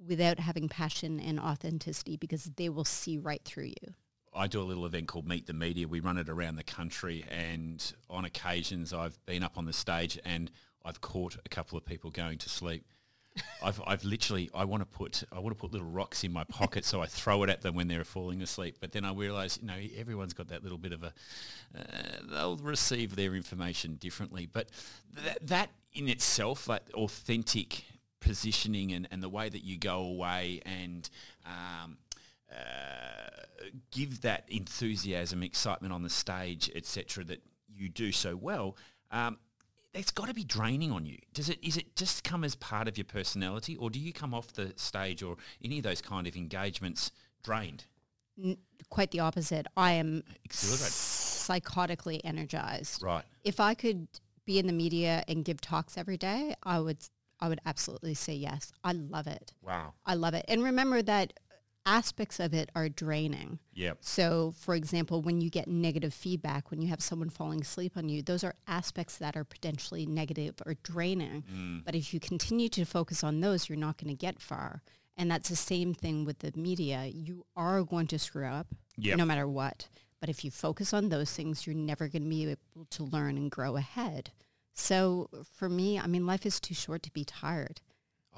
without 0.07 0.39
having 0.39 0.69
passion 0.69 1.19
and 1.19 1.39
authenticity 1.39 2.15
because 2.15 2.51
they 2.57 2.69
will 2.69 2.85
see 2.85 3.17
right 3.17 3.41
through 3.43 3.71
you. 3.81 3.95
I 4.33 4.47
do 4.47 4.61
a 4.61 4.63
little 4.63 4.85
event 4.85 5.07
called 5.07 5.27
Meet 5.27 5.47
the 5.47 5.53
Media. 5.53 5.87
We 5.87 5.99
run 5.99 6.17
it 6.17 6.29
around 6.29 6.55
the 6.55 6.63
country, 6.63 7.25
and 7.29 7.83
on 8.09 8.25
occasions 8.25 8.93
I've 8.93 9.23
been 9.25 9.43
up 9.43 9.57
on 9.57 9.65
the 9.65 9.73
stage 9.73 10.19
and 10.25 10.49
I've 10.83 11.01
caught 11.01 11.37
a 11.45 11.49
couple 11.49 11.77
of 11.77 11.85
people 11.85 12.11
going 12.11 12.37
to 12.39 12.49
sleep. 12.49 12.85
I've, 13.63 13.81
I've 13.85 14.03
literally 14.03 14.49
I 14.53 14.65
want 14.65 14.81
to 14.81 14.85
put 14.85 15.23
I 15.31 15.39
want 15.39 15.55
to 15.55 15.59
put 15.59 15.71
little 15.71 15.87
rocks 15.87 16.23
in 16.23 16.33
my 16.33 16.43
pocket 16.45 16.83
so 16.83 17.01
I 17.01 17.05
throw 17.05 17.43
it 17.43 17.49
at 17.49 17.61
them 17.61 17.75
when 17.75 17.87
they're 17.87 18.03
falling 18.03 18.41
asleep. 18.41 18.77
But 18.81 18.91
then 18.91 19.05
I 19.05 19.13
realise 19.13 19.59
you 19.61 19.67
know 19.67 19.77
everyone's 19.97 20.33
got 20.33 20.49
that 20.49 20.63
little 20.63 20.77
bit 20.77 20.91
of 20.91 21.03
a 21.03 21.13
uh, 21.77 21.81
they'll 22.29 22.57
receive 22.57 23.15
their 23.15 23.35
information 23.35 23.95
differently. 23.95 24.49
But 24.51 24.69
that 25.23 25.47
that 25.47 25.69
in 25.93 26.07
itself, 26.09 26.67
like 26.67 26.83
authentic 26.93 27.85
positioning 28.19 28.91
and, 28.91 29.07
and 29.11 29.23
the 29.23 29.29
way 29.29 29.49
that 29.49 29.63
you 29.63 29.77
go 29.77 29.99
away 29.99 30.61
and 30.65 31.09
um, 31.45 31.97
uh, 32.51 33.65
give 33.91 34.21
that 34.21 34.45
enthusiasm, 34.49 35.43
excitement 35.43 35.93
on 35.93 36.03
the 36.03 36.09
stage, 36.09 36.69
etc., 36.75 37.23
that 37.25 37.41
you 37.67 37.89
do 37.89 38.11
so 38.11 38.35
well, 38.35 38.75
um, 39.11 39.37
it's 39.93 40.11
got 40.11 40.27
to 40.27 40.33
be 40.33 40.43
draining 40.43 40.91
on 40.91 41.05
you. 41.05 41.17
Does 41.33 41.49
it? 41.49 41.59
Is 41.61 41.77
it 41.77 41.95
just 41.95 42.23
come 42.23 42.43
as 42.43 42.55
part 42.55 42.87
of 42.87 42.97
your 42.97 43.05
personality, 43.05 43.75
or 43.75 43.89
do 43.89 43.99
you 43.99 44.13
come 44.13 44.33
off 44.33 44.53
the 44.53 44.73
stage 44.77 45.21
or 45.21 45.37
any 45.63 45.79
of 45.79 45.83
those 45.83 46.01
kind 46.01 46.27
of 46.27 46.35
engagements 46.35 47.11
drained? 47.43 47.85
N- 48.41 48.57
quite 48.89 49.11
the 49.11 49.19
opposite. 49.19 49.67
I 49.75 49.93
am 49.93 50.23
psychotically 50.49 52.21
energized. 52.23 53.03
Right. 53.03 53.23
If 53.43 53.59
I 53.59 53.73
could 53.73 54.07
be 54.45 54.59
in 54.59 54.67
the 54.67 54.73
media 54.73 55.23
and 55.27 55.43
give 55.43 55.59
talks 55.59 55.97
every 55.97 56.17
day, 56.17 56.55
I 56.63 56.79
would 56.79 56.97
I 57.39 57.49
would 57.49 57.59
absolutely 57.65 58.13
say 58.13 58.33
yes. 58.33 58.71
I 58.83 58.93
love 58.93 59.27
it. 59.27 59.53
Wow. 59.61 59.93
I 60.05 60.13
love 60.13 60.35
it. 60.35 60.45
And 60.47 60.63
remember 60.63 61.01
that 61.01 61.33
aspects 61.85 62.39
of 62.39 62.53
it 62.53 62.69
are 62.75 62.89
draining. 62.89 63.59
Yep. 63.73 63.97
So, 64.01 64.53
for 64.57 64.75
example, 64.75 65.21
when 65.21 65.41
you 65.41 65.49
get 65.49 65.67
negative 65.67 66.13
feedback, 66.13 66.69
when 66.71 66.81
you 66.81 66.89
have 66.89 67.01
someone 67.01 67.29
falling 67.29 67.61
asleep 67.61 67.93
on 67.95 68.09
you, 68.09 68.21
those 68.21 68.43
are 68.43 68.55
aspects 68.67 69.17
that 69.17 69.35
are 69.35 69.43
potentially 69.43 70.05
negative 70.05 70.55
or 70.65 70.75
draining. 70.83 71.43
Mm. 71.51 71.83
But 71.85 71.95
if 71.95 72.13
you 72.13 72.19
continue 72.19 72.69
to 72.69 72.85
focus 72.85 73.23
on 73.23 73.41
those, 73.41 73.67
you're 73.69 73.77
not 73.77 73.97
going 73.97 74.09
to 74.15 74.17
get 74.17 74.39
far. 74.39 74.81
And 75.17 75.29
that's 75.29 75.49
the 75.49 75.55
same 75.55 75.93
thing 75.93 76.25
with 76.25 76.39
the 76.39 76.51
media. 76.55 77.05
You 77.05 77.45
are 77.55 77.83
going 77.83 78.07
to 78.07 78.19
screw 78.19 78.47
up 78.47 78.67
Yep. 78.97 79.17
no 79.17 79.25
matter 79.25 79.47
what. 79.47 79.87
But 80.19 80.29
if 80.29 80.45
you 80.45 80.51
focus 80.51 80.93
on 80.93 81.09
those 81.09 81.31
things, 81.31 81.65
you're 81.65 81.75
never 81.75 82.07
going 82.07 82.23
to 82.23 82.29
be 82.29 82.43
able 82.43 82.85
to 82.91 83.03
learn 83.03 83.37
and 83.37 83.49
grow 83.49 83.75
ahead. 83.75 84.31
So 84.73 85.29
for 85.53 85.67
me, 85.67 85.99
I 85.99 86.07
mean, 86.07 86.25
life 86.25 86.45
is 86.45 86.59
too 86.59 86.73
short 86.73 87.03
to 87.03 87.11
be 87.11 87.25
tired. 87.25 87.81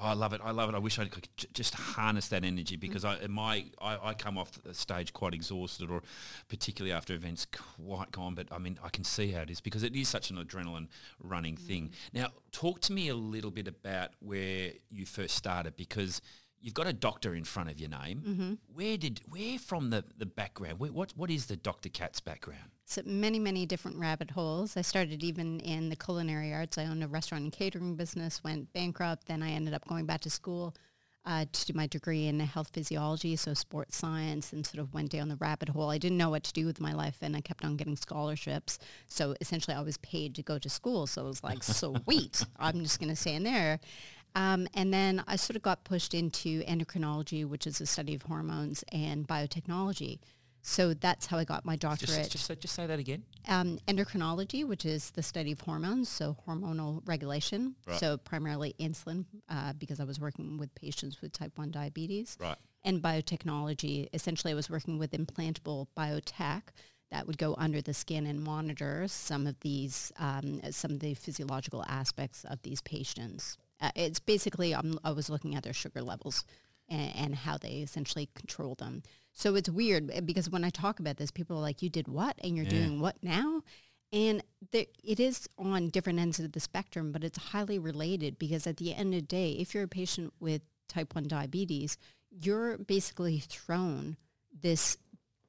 Oh, 0.00 0.06
I 0.06 0.12
love 0.14 0.32
it. 0.32 0.40
I 0.42 0.50
love 0.50 0.68
it. 0.68 0.74
I 0.74 0.78
wish 0.78 0.98
I 0.98 1.04
could 1.06 1.28
just 1.52 1.74
harness 1.74 2.28
that 2.28 2.44
energy 2.44 2.76
mm. 2.76 2.80
because 2.80 3.04
I 3.04 3.26
my 3.28 3.66
I, 3.80 3.98
I 4.02 4.14
come 4.14 4.36
off 4.36 4.50
the 4.62 4.74
stage 4.74 5.12
quite 5.12 5.34
exhausted, 5.34 5.88
or 5.88 6.02
particularly 6.48 6.92
after 6.92 7.14
events 7.14 7.46
quite 7.52 8.10
gone. 8.10 8.34
But 8.34 8.48
I 8.50 8.58
mean, 8.58 8.78
I 8.82 8.88
can 8.88 9.04
see 9.04 9.30
how 9.30 9.42
it 9.42 9.50
is 9.50 9.60
because 9.60 9.84
it 9.84 9.94
is 9.94 10.08
such 10.08 10.30
an 10.30 10.36
adrenaline 10.36 10.88
running 11.22 11.56
thing. 11.56 11.90
Mm. 11.90 12.20
Now, 12.20 12.28
talk 12.50 12.80
to 12.82 12.92
me 12.92 13.08
a 13.08 13.14
little 13.14 13.52
bit 13.52 13.68
about 13.68 14.10
where 14.18 14.72
you 14.90 15.06
first 15.06 15.36
started 15.36 15.76
because 15.76 16.20
you've 16.64 16.74
got 16.74 16.86
a 16.86 16.92
doctor 16.94 17.34
in 17.34 17.44
front 17.44 17.70
of 17.70 17.78
your 17.78 17.90
name. 17.90 18.58
Where 18.72 18.96
did 18.96 19.20
where 19.28 19.58
from 19.58 19.90
the 19.90 20.02
the 20.16 20.26
background? 20.26 20.80
Where, 20.80 20.90
what 20.90 21.12
what 21.14 21.30
is 21.30 21.46
the 21.46 21.56
Doctor 21.56 21.90
Kat's 21.90 22.20
background? 22.20 22.70
So 22.86 23.02
many, 23.04 23.38
many 23.38 23.66
different 23.66 23.98
rabbit 23.98 24.30
holes. 24.30 24.76
I 24.76 24.82
started 24.82 25.22
even 25.22 25.60
in 25.60 25.88
the 25.90 25.96
culinary 25.96 26.52
arts. 26.52 26.76
I 26.78 26.84
owned 26.86 27.02
a 27.04 27.08
restaurant 27.08 27.44
and 27.44 27.52
catering 27.52 27.96
business, 27.96 28.42
went 28.44 28.72
bankrupt. 28.72 29.26
Then 29.26 29.42
I 29.42 29.50
ended 29.52 29.74
up 29.74 29.86
going 29.86 30.06
back 30.06 30.20
to 30.22 30.30
school. 30.30 30.74
uh, 31.26 31.46
to 31.52 31.66
do 31.66 31.72
my 31.74 31.86
degree 31.86 32.26
in 32.26 32.38
health 32.40 32.70
physiology, 32.74 33.34
so 33.36 33.54
sports 33.54 33.96
science, 33.96 34.52
and 34.52 34.66
sort 34.66 34.80
of 34.80 34.92
went 34.92 35.10
down 35.10 35.28
the 35.28 35.36
rabbit 35.36 35.70
hole. 35.70 35.88
I 35.90 35.96
didn't 35.96 36.18
know 36.18 36.28
what 36.28 36.44
to 36.44 36.52
do 36.52 36.66
with 36.66 36.80
my 36.80 36.92
life, 36.92 37.16
and 37.22 37.34
I 37.34 37.40
kept 37.40 37.64
on 37.64 37.76
getting 37.76 37.96
scholarships. 37.96 38.78
So 39.06 39.34
essentially, 39.40 39.74
I 39.74 39.80
was 39.80 39.96
paid 39.98 40.34
to 40.34 40.42
go 40.42 40.58
to 40.58 40.68
school. 40.68 41.06
So 41.06 41.24
it 41.24 41.28
was 41.28 41.42
like, 41.42 41.62
sweet, 41.62 42.44
I'm 42.58 42.80
just 42.82 43.00
going 43.00 43.08
to 43.08 43.16
stay 43.16 43.34
in 43.34 43.42
there. 43.44 43.80
Um, 44.34 44.66
and 44.74 44.92
then 44.92 45.22
I 45.26 45.36
sort 45.36 45.56
of 45.56 45.62
got 45.62 45.84
pushed 45.84 46.14
into 46.14 46.62
endocrinology, 46.64 47.46
which 47.46 47.66
is 47.66 47.78
the 47.78 47.86
study 47.86 48.14
of 48.14 48.22
hormones, 48.22 48.84
and 48.90 49.26
biotechnology. 49.28 50.18
So 50.66 50.94
that's 50.94 51.26
how 51.26 51.36
I 51.36 51.44
got 51.44 51.66
my 51.66 51.76
doctorate. 51.76 52.16
Just, 52.16 52.32
just, 52.32 52.46
say- 52.46 52.54
just 52.54 52.74
say 52.74 52.86
that 52.86 52.98
again. 52.98 53.22
Um, 53.46 53.78
endocrinology, 53.86 54.66
which 54.66 54.86
is 54.86 55.10
the 55.10 55.22
study 55.22 55.52
of 55.52 55.60
hormones, 55.60 56.08
so 56.08 56.36
hormonal 56.48 57.06
regulation. 57.06 57.76
Right. 57.86 58.00
So 58.00 58.16
primarily 58.16 58.74
insulin, 58.80 59.26
uh, 59.50 59.74
because 59.74 60.00
I 60.00 60.04
was 60.04 60.18
working 60.18 60.56
with 60.56 60.74
patients 60.74 61.20
with 61.20 61.32
type 61.32 61.52
1 61.58 61.70
diabetes. 61.70 62.38
Right. 62.40 62.56
And 62.82 63.02
biotechnology, 63.02 64.08
essentially 64.14 64.52
I 64.54 64.56
was 64.56 64.70
working 64.70 64.98
with 64.98 65.12
implantable 65.12 65.88
biotech 65.96 66.62
that 67.10 67.26
would 67.26 67.36
go 67.36 67.54
under 67.58 67.82
the 67.82 67.92
skin 67.92 68.26
and 68.26 68.42
monitor 68.42 69.06
some 69.06 69.46
of 69.46 69.60
these, 69.60 70.12
um, 70.18 70.62
some 70.70 70.92
of 70.92 71.00
the 71.00 71.12
physiological 71.12 71.84
aspects 71.86 72.44
of 72.44 72.62
these 72.62 72.80
patients. 72.80 73.58
Uh, 73.84 73.90
it's 73.94 74.18
basically, 74.20 74.74
I'm, 74.74 74.98
I 75.04 75.10
was 75.12 75.28
looking 75.28 75.54
at 75.54 75.62
their 75.62 75.72
sugar 75.74 76.00
levels 76.00 76.44
and, 76.88 77.14
and 77.16 77.34
how 77.34 77.58
they 77.58 77.74
essentially 77.82 78.28
control 78.34 78.74
them. 78.76 79.02
So 79.32 79.54
it's 79.56 79.68
weird 79.68 80.10
eh, 80.10 80.20
because 80.20 80.48
when 80.48 80.64
I 80.64 80.70
talk 80.70 81.00
about 81.00 81.18
this, 81.18 81.30
people 81.30 81.58
are 81.58 81.60
like, 81.60 81.82
you 81.82 81.90
did 81.90 82.08
what? 82.08 82.38
And 82.42 82.56
you're 82.56 82.64
Yeah. 82.64 82.70
doing 82.86 83.00
what 83.00 83.16
now? 83.22 83.62
And 84.12 84.42
there, 84.70 84.86
it 85.02 85.20
is 85.20 85.48
on 85.58 85.88
different 85.90 86.18
ends 86.18 86.38
of 86.40 86.52
the 86.52 86.60
spectrum, 86.60 87.12
but 87.12 87.24
it's 87.24 87.36
highly 87.52 87.78
related 87.78 88.38
because 88.38 88.66
at 88.66 88.76
the 88.78 88.94
end 88.94 89.12
of 89.12 89.20
the 89.20 89.26
day, 89.26 89.52
if 89.52 89.74
you're 89.74 89.82
a 89.82 89.88
patient 89.88 90.32
with 90.40 90.62
type 90.88 91.14
1 91.14 91.24
diabetes, 91.28 91.98
you're 92.30 92.78
basically 92.78 93.38
thrown 93.40 94.16
this 94.52 94.96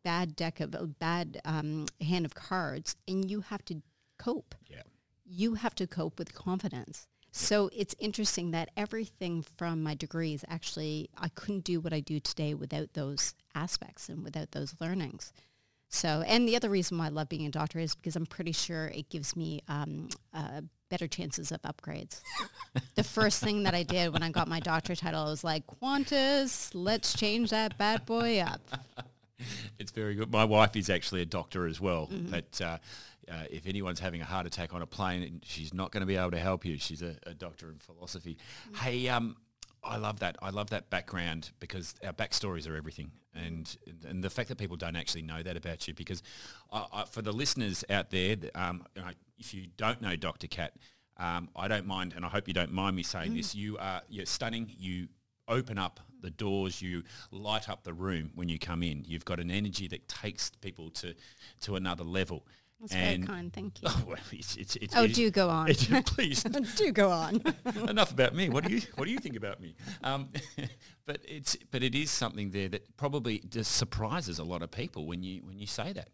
bad 0.03 0.35
deck 0.35 0.59
of 0.59 0.75
a 0.75 0.87
bad 0.87 1.39
um, 1.45 1.85
hand 2.01 2.25
of 2.25 2.35
cards 2.35 2.95
and 3.07 3.29
you 3.31 3.41
have 3.41 3.63
to 3.65 3.81
cope 4.17 4.55
Yeah. 4.69 4.81
you 5.25 5.55
have 5.55 5.75
to 5.75 5.87
cope 5.87 6.19
with 6.19 6.33
confidence. 6.33 7.07
So 7.37 7.69
it's 7.73 7.93
interesting 7.99 8.51
that 8.51 8.69
everything 8.77 9.43
from 9.57 9.83
my 9.83 9.93
degrees 9.93 10.45
actually 10.47 11.09
I 11.17 11.27
couldn't 11.27 11.65
do 11.65 11.81
what 11.81 11.91
I 11.91 11.99
do 11.99 12.21
today 12.21 12.53
without 12.53 12.93
those 12.93 13.33
aspects 13.53 14.07
and 14.07 14.23
without 14.23 14.51
those 14.51 14.73
learnings. 14.79 15.33
So, 15.89 16.23
and 16.25 16.47
the 16.47 16.55
other 16.55 16.69
reason 16.69 16.97
why 16.97 17.07
I 17.07 17.09
love 17.09 17.27
being 17.27 17.45
a 17.45 17.51
doctor 17.51 17.77
is 17.77 17.93
because 17.93 18.15
I'm 18.15 18.25
pretty 18.25 18.53
sure 18.53 18.87
it 18.87 19.09
gives 19.09 19.35
me 19.35 19.61
um, 19.67 20.07
uh, 20.33 20.61
better 20.89 21.09
chances 21.09 21.51
of 21.51 21.61
upgrades. 21.63 22.21
the 22.95 23.03
first 23.03 23.43
thing 23.43 23.63
that 23.63 23.75
I 23.75 23.83
did 23.83 24.13
when 24.13 24.23
I 24.23 24.29
got 24.29 24.47
my 24.47 24.61
doctor 24.61 24.95
title, 24.95 25.23
I 25.25 25.29
was 25.29 25.43
like, 25.43 25.63
Qantas, 25.67 26.71
let's 26.73 27.13
change 27.13 27.49
that 27.49 27.77
bad 27.77 28.05
boy 28.05 28.39
up. 28.39 28.61
It's 29.79 29.91
very 29.91 30.15
good. 30.15 30.31
My 30.31 30.45
wife 30.45 30.75
is 30.75 30.89
actually 30.89 31.21
a 31.21 31.25
doctor 31.25 31.67
as 31.67 31.79
well, 31.81 32.07
Mm-hmm. 32.07 32.31
but 32.31 32.61
uh, 32.61 32.77
uh, 33.31 33.43
if 33.51 33.67
anyone's 33.67 33.99
having 33.99 34.21
a 34.21 34.25
heart 34.25 34.45
attack 34.45 34.73
on 34.73 34.81
a 34.81 34.85
plane, 34.87 35.41
she's 35.43 35.73
not 35.73 35.91
going 35.91 36.01
to 36.01 36.07
be 36.07 36.15
able 36.15 36.31
to 36.31 36.39
help 36.39 36.63
you. 36.65 36.77
She's 36.77 37.01
a, 37.01 37.15
a 37.25 37.33
doctor 37.33 37.69
in 37.71 37.77
philosophy. 37.79 38.37
Mm-hmm. 38.67 38.75
Hey, 38.83 39.09
um, 39.09 39.35
I 39.83 39.97
love 39.97 40.19
that. 40.21 40.37
I 40.41 40.49
love 40.51 40.69
that 40.71 40.89
background 40.89 41.51
because 41.59 41.93
our 42.03 42.13
backstories 42.13 42.67
are 42.69 42.75
everything, 42.75 43.11
and 43.35 43.75
and 44.07 44.23
the 44.23 44.29
fact 44.29 44.49
that 44.49 44.57
people 44.57 44.77
don't 44.77 44.95
actually 44.95 45.21
know 45.23 45.43
that 45.43 45.57
about 45.57 45.87
you. 45.87 45.93
Because 45.93 46.23
I, 46.71 46.85
I, 46.93 47.03
for 47.05 47.21
the 47.21 47.31
listeners 47.33 47.83
out 47.89 48.09
there, 48.11 48.35
um, 48.55 48.83
if 49.37 49.53
you 49.53 49.67
don't 49.77 50.01
know 50.01 50.15
Dr. 50.15 50.47
Kat, 50.47 50.73
um, 51.17 51.49
I 51.55 51.67
don't 51.67 51.85
mind, 51.85 52.13
and 52.15 52.25
I 52.25 52.29
hope 52.29 52.47
you 52.47 52.53
don't 52.53 52.71
mind 52.73 52.95
me 52.95 53.03
saying 53.03 53.33
Mm. 53.33 53.37
this. 53.37 53.53
You 53.53 53.77
are 53.77 54.01
you're 54.09 54.25
stunning. 54.25 54.71
You 54.79 55.07
open 55.47 55.77
up 55.77 55.99
the 56.21 56.29
doors, 56.31 56.81
you 56.81 57.03
light 57.31 57.69
up 57.69 57.83
the 57.83 57.93
room 57.93 58.31
when 58.35 58.49
you 58.49 58.57
come 58.57 58.83
in. 58.83 59.03
You've 59.05 59.25
got 59.25 59.39
an 59.39 59.51
energy 59.51 59.87
that 59.89 60.07
takes 60.07 60.49
people 60.61 60.89
to 60.91 61.13
to 61.61 61.75
another 61.75 62.03
level. 62.03 62.45
That's 62.79 62.93
very 62.93 63.19
kind, 63.19 63.53
thank 63.53 63.81
you. 63.81 63.87
Oh, 63.91 64.03
well, 64.05 64.17
it's, 64.31 64.57
it's, 64.57 64.75
it's, 64.75 64.95
Oh, 64.97 65.07
do 65.07 65.31
go 65.31 65.49
on. 65.49 65.67
please, 66.05 66.43
do 66.75 66.91
go 66.91 67.09
on. 67.09 67.41
enough 67.87 68.11
about 68.11 68.35
me. 68.35 68.49
What 68.49 68.65
do 68.65 68.73
you 68.73 68.81
What 68.95 69.05
do 69.05 69.11
you 69.11 69.19
think 69.19 69.37
about 69.37 69.61
me? 69.61 69.75
Um, 70.03 70.29
but 71.05 71.21
it's 71.23 71.55
but 71.71 71.83
it 71.83 71.95
is 71.95 72.11
something 72.11 72.51
there 72.51 72.67
that 72.69 72.97
probably 72.97 73.39
just 73.49 73.71
surprises 73.73 74.39
a 74.39 74.43
lot 74.43 74.61
of 74.61 74.71
people 74.71 75.05
when 75.05 75.23
you 75.23 75.41
when 75.43 75.57
you 75.59 75.67
say 75.67 75.93
that. 75.93 76.09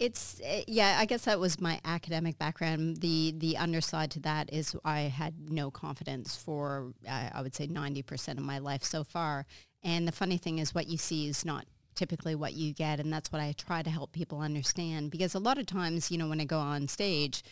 It's 0.00 0.40
uh, 0.40 0.62
yeah. 0.66 0.96
I 0.98 1.04
guess 1.04 1.26
that 1.26 1.38
was 1.38 1.60
my 1.60 1.78
academic 1.84 2.38
background. 2.38 2.96
The 3.02 3.34
the 3.36 3.58
underside 3.58 4.10
to 4.12 4.20
that 4.20 4.52
is 4.52 4.74
I 4.84 5.00
had 5.02 5.34
no 5.50 5.70
confidence 5.70 6.34
for 6.36 6.92
uh, 7.06 7.28
I 7.34 7.42
would 7.42 7.54
say 7.54 7.66
ninety 7.66 8.02
percent 8.02 8.38
of 8.38 8.44
my 8.44 8.58
life 8.58 8.82
so 8.82 9.04
far. 9.04 9.44
And 9.84 10.08
the 10.08 10.12
funny 10.12 10.38
thing 10.38 10.58
is, 10.58 10.74
what 10.74 10.88
you 10.88 10.96
see 10.96 11.28
is 11.28 11.44
not 11.44 11.66
typically 11.94 12.34
what 12.34 12.54
you 12.54 12.72
get, 12.72 12.98
and 12.98 13.12
that's 13.12 13.30
what 13.30 13.42
I 13.42 13.52
try 13.52 13.82
to 13.82 13.90
help 13.90 14.12
people 14.12 14.40
understand. 14.40 15.10
Because 15.10 15.34
a 15.34 15.38
lot 15.38 15.58
of 15.58 15.66
times, 15.66 16.10
you 16.10 16.16
know, 16.18 16.28
when 16.28 16.40
I 16.40 16.44
go 16.44 16.58
on 16.58 16.88
stage, 16.88 17.42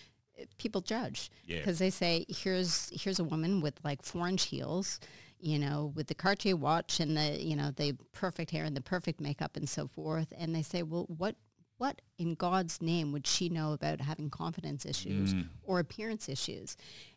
uh, 0.40 0.44
people 0.56 0.80
judge 0.80 1.30
Yeah. 1.46 1.58
because 1.58 1.78
they 1.78 1.90
say, 1.90 2.24
"Here's 2.30 2.88
here's 3.02 3.18
a 3.18 3.24
woman 3.24 3.60
with 3.60 3.74
like 3.84 4.02
four 4.02 4.26
inch 4.26 4.44
heels." 4.46 4.98
you 5.40 5.56
know, 5.56 5.92
with 5.94 6.08
the 6.08 6.16
Cartier 6.16 6.56
watch 6.56 6.98
and 6.98 7.16
the, 7.16 7.40
you 7.40 7.54
know, 7.54 7.70
the 7.70 7.92
perfect 8.10 8.50
hair 8.50 8.64
and 8.64 8.76
the 8.76 8.80
perfect 8.80 9.20
makeup 9.20 9.56
and 9.56 9.68
so 9.68 9.86
forth. 9.86 10.32
And 10.36 10.52
they 10.52 10.62
say, 10.62 10.82
well, 10.82 11.04
what, 11.16 11.36
what 11.78 12.02
in 12.18 12.34
God's 12.34 12.82
name 12.82 13.12
would 13.12 13.26
she 13.26 13.48
know 13.48 13.72
about 13.72 14.00
having 14.00 14.30
confidence 14.30 14.84
issues 14.84 15.34
mm. 15.34 15.48
or 15.62 15.78
appearance 15.78 16.28
issues? 16.28 16.76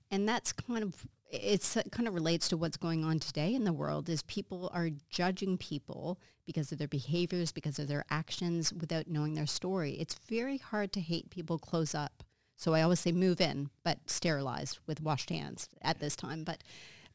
And 0.09 0.27
that's 0.27 0.51
kind 0.53 0.83
of, 0.83 1.07
it's 1.29 1.75
it 1.77 1.91
kind 1.91 2.07
of 2.07 2.13
relates 2.13 2.49
to 2.49 2.57
what's 2.57 2.77
going 2.77 3.03
on 3.03 3.19
today 3.19 3.53
in 3.53 3.63
the 3.63 3.73
world 3.73 4.09
is 4.09 4.21
people 4.23 4.69
are 4.73 4.89
judging 5.09 5.57
people 5.57 6.19
because 6.45 6.71
of 6.71 6.77
their 6.77 6.87
behaviors, 6.87 7.51
because 7.51 7.79
of 7.79 7.87
their 7.87 8.05
actions 8.09 8.73
without 8.73 9.07
knowing 9.07 9.33
their 9.33 9.47
story. 9.47 9.91
It's 9.93 10.15
very 10.27 10.57
hard 10.57 10.91
to 10.93 10.99
hate 10.99 11.29
people 11.29 11.57
close 11.57 11.95
up. 11.95 12.23
So 12.55 12.73
I 12.73 12.81
always 12.81 12.99
say 12.99 13.11
move 13.11 13.41
in, 13.41 13.69
but 13.83 13.97
sterilized 14.07 14.79
with 14.85 15.01
washed 15.01 15.29
hands 15.29 15.69
at 15.81 15.99
this 15.99 16.15
time. 16.15 16.43
But, 16.43 16.63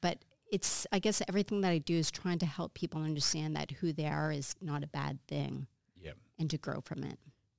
but 0.01 0.19
it's 0.51 0.87
I 0.93 0.99
guess 0.99 1.23
everything 1.29 1.61
that 1.63 1.71
I 1.71 1.79
do 1.79 1.95
is 1.95 2.11
trying 2.11 2.39
to 2.39 2.47
help 2.47 2.75
people 2.75 3.03
understand 3.03 3.57
that 3.57 3.73
who 3.73 3.93
they 3.93 4.07
are 4.07 4.33
is 4.33 4.55
not 4.61 4.85
a 4.85 4.89
bad 4.89 5.19
thing 5.27 5.67
Yeah, 6.01 6.13
and 6.39 6.49
to 6.51 6.59
grow 6.59 6.81
from 6.81 7.05
it. 7.05 7.19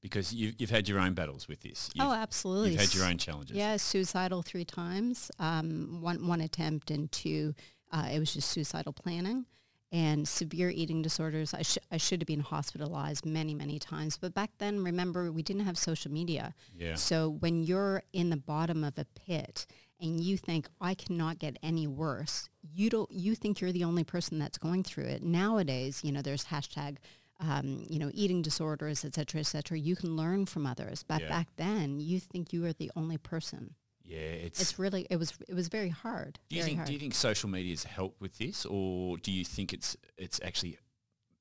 Because 0.09 0.33
you, 0.33 0.53
you've 0.57 0.69
had 0.69 0.87
your 0.89 0.99
own 0.99 1.13
battles 1.13 1.47
with 1.47 1.61
this. 1.61 1.89
You've, 1.93 2.07
oh, 2.07 2.11
absolutely. 2.11 2.71
You've 2.71 2.81
had 2.81 2.93
your 2.95 3.05
own 3.05 3.17
challenges. 3.17 3.55
Yeah, 3.55 3.77
suicidal 3.77 4.41
three 4.41 4.65
times. 4.65 5.29
Um, 5.39 5.99
one 6.01 6.27
one 6.27 6.41
attempt 6.41 6.91
and 6.91 7.11
two, 7.11 7.53
uh, 7.91 8.07
it 8.11 8.19
was 8.19 8.33
just 8.33 8.49
suicidal 8.49 8.93
planning 8.93 9.45
and 9.91 10.27
severe 10.27 10.69
eating 10.69 11.01
disorders. 11.01 11.53
I, 11.53 11.61
sh- 11.61 11.77
I 11.91 11.97
should 11.97 12.21
have 12.21 12.27
been 12.27 12.41
hospitalized 12.41 13.25
many, 13.25 13.53
many 13.53 13.79
times. 13.79 14.17
But 14.17 14.33
back 14.33 14.51
then, 14.57 14.83
remember, 14.83 15.31
we 15.31 15.43
didn't 15.43 15.63
have 15.63 15.77
social 15.77 16.11
media. 16.11 16.53
Yeah. 16.77 16.95
So 16.95 17.37
when 17.39 17.63
you're 17.63 18.03
in 18.11 18.29
the 18.29 18.37
bottom 18.37 18.83
of 18.83 18.97
a 18.97 19.05
pit 19.05 19.65
and 20.01 20.19
you 20.19 20.35
think, 20.35 20.67
I 20.81 20.93
cannot 20.93 21.39
get 21.39 21.57
any 21.63 21.87
worse, 21.87 22.49
you 22.61 22.89
don't, 22.89 23.09
you 23.09 23.33
think 23.33 23.61
you're 23.61 23.71
the 23.71 23.85
only 23.85 24.03
person 24.03 24.39
that's 24.39 24.57
going 24.57 24.83
through 24.83 25.05
it. 25.05 25.23
Nowadays, 25.23 26.01
you 26.03 26.11
know, 26.11 26.21
there's 26.21 26.45
hashtag, 26.45 26.97
um, 27.39 27.85
you 27.89 27.99
know, 27.99 28.09
eating 28.13 28.41
disorders, 28.41 29.05
et 29.05 29.13
cetera, 29.15 29.39
et 29.41 29.45
cetera. 29.45 29.77
You 29.77 29.95
can 29.95 30.15
learn 30.15 30.45
from 30.45 30.65
others. 30.65 31.03
But 31.03 31.21
Yeah. 31.21 31.29
back 31.29 31.47
then, 31.55 31.99
you 31.99 32.19
think 32.19 32.51
you 32.53 32.65
are 32.65 32.73
the 32.73 32.91
only 32.95 33.17
person. 33.17 33.75
Yeah, 34.03 34.17
it's. 34.19 34.61
It's 34.61 34.79
really, 34.79 35.05
it 35.09 35.17
was, 35.17 35.33
it 35.47 35.53
was 35.53 35.67
very 35.67 35.89
hard. 35.89 36.39
do 36.49 36.55
you 36.55 36.63
think 36.63 36.77
hard. 36.77 36.87
Do 36.87 36.93
you 36.93 36.99
think 36.99 37.13
social 37.13 37.49
media's 37.49 37.83
helped 37.83 38.21
with 38.21 38.37
this, 38.37 38.65
or 38.65 39.17
do 39.17 39.31
you 39.31 39.43
think 39.43 39.73
it's 39.73 39.97
it's 40.17 40.39
actually 40.43 40.77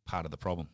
part 0.05 0.25
of 0.25 0.31
the 0.31 0.37
problem? 0.37 0.69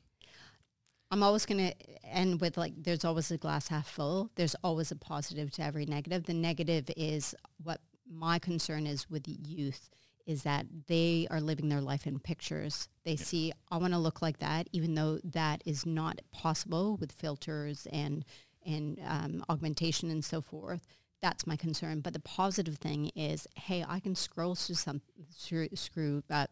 I'm 1.10 1.22
always 1.22 1.44
going 1.44 1.58
to 1.58 1.74
end 2.06 2.40
with 2.40 2.56
like, 2.56 2.72
there's 2.82 3.04
always 3.04 3.30
a 3.30 3.36
glass 3.36 3.68
half 3.68 3.86
full. 3.86 4.30
There's 4.36 4.56
always 4.64 4.90
a 4.90 4.96
positive 4.96 5.50
to 5.52 5.62
every 5.62 5.84
negative. 5.84 6.24
The 6.24 6.32
negative 6.32 6.90
is 6.96 7.34
what 7.62 7.82
my 8.10 8.38
concern 8.38 8.86
is 8.86 9.10
with 9.10 9.24
youth 9.28 9.90
is 10.26 10.42
that 10.42 10.66
they 10.86 11.26
are 11.30 11.40
living 11.40 11.68
their 11.68 11.80
life 11.80 12.06
in 12.06 12.18
pictures. 12.18 12.88
They 13.04 13.16
see, 13.16 13.52
I 13.70 13.76
want 13.76 13.92
to 13.92 13.98
look 13.98 14.22
like 14.22 14.38
that, 14.38 14.68
even 14.72 14.94
though 14.94 15.18
that 15.24 15.62
is 15.66 15.84
not 15.86 16.20
possible 16.32 16.96
with 16.96 17.12
filters 17.12 17.86
and, 17.92 18.24
and 18.64 19.00
um, 19.06 19.44
augmentation 19.48 20.10
and 20.10 20.24
so 20.24 20.40
forth. 20.40 20.86
That's 21.20 21.46
my 21.46 21.56
concern. 21.56 22.00
But 22.00 22.14
the 22.14 22.20
positive 22.20 22.78
thing 22.78 23.10
is, 23.14 23.46
hey, 23.54 23.84
I 23.88 24.00
can 24.00 24.14
scroll 24.14 24.54
through 24.54 24.76
some 24.76 25.02
screw, 25.36 25.68
screw 25.74 26.22
uh, 26.30 26.46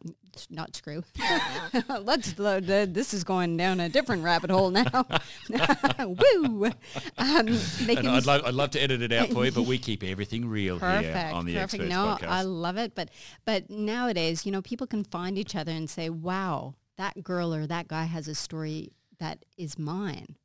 not 0.49 0.75
screw. 0.77 1.03
Let's. 2.01 2.39
Uh, 2.39 2.61
this 2.89 3.15
is 3.15 3.25
going 3.25 3.57
down 3.57 3.81
a 3.81 3.89
different 3.89 4.23
rabbit 4.23 4.51
hole 4.51 4.71
now. 4.71 5.07
Woo! 6.01 6.71
Um, 7.19 7.47
they 7.83 7.97
can 7.97 8.09
I'd 8.09 8.27
love 8.27 8.43
I'd 8.45 8.55
love 8.55 8.71
to 8.71 8.83
edit 8.83 9.03
it 9.03 9.13
out 9.13 9.31
for 9.31 9.45
you, 9.45 9.53
but 9.53 9.63
we 9.63 9.79
keep 9.79 10.03
everything 10.03 10.49
real 10.49 10.79
Perfect. 10.79 11.17
here 11.17 11.35
on 11.35 11.47
the 11.47 11.55
perfect. 11.55 11.75
Experts 11.75 11.91
No, 11.91 12.17
podcast. 12.21 12.29
I 12.29 12.43
love 12.43 12.77
it. 12.77 12.95
But 12.95 13.11
but 13.45 13.71
nowadays, 13.71 14.47
you 14.47 14.53
know, 14.53 14.63
people 14.63 14.87
can 14.87 15.05
find 15.05 15.39
each 15.39 15.57
other 15.57 15.73
and 15.73 15.89
say, 15.89 16.11
"Wow, 16.11 16.75
that 16.97 17.23
girl 17.23 17.55
or 17.55 17.67
that 17.67 17.89
guy 17.89 18.05
has 18.05 18.29
a 18.29 18.35
story 18.35 18.93
that 19.19 19.45
is 19.57 19.79
mine," 19.79 20.37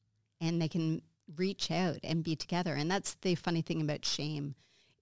and 0.41 0.61
they 0.61 0.67
can 0.67 1.01
reach 1.35 1.71
out 1.71 1.97
and 2.03 2.23
be 2.23 2.35
together. 2.35 2.73
And 2.73 2.89
that's 2.89 3.15
the 3.15 3.35
funny 3.35 3.61
thing 3.61 3.81
about 3.81 4.05
shame 4.05 4.55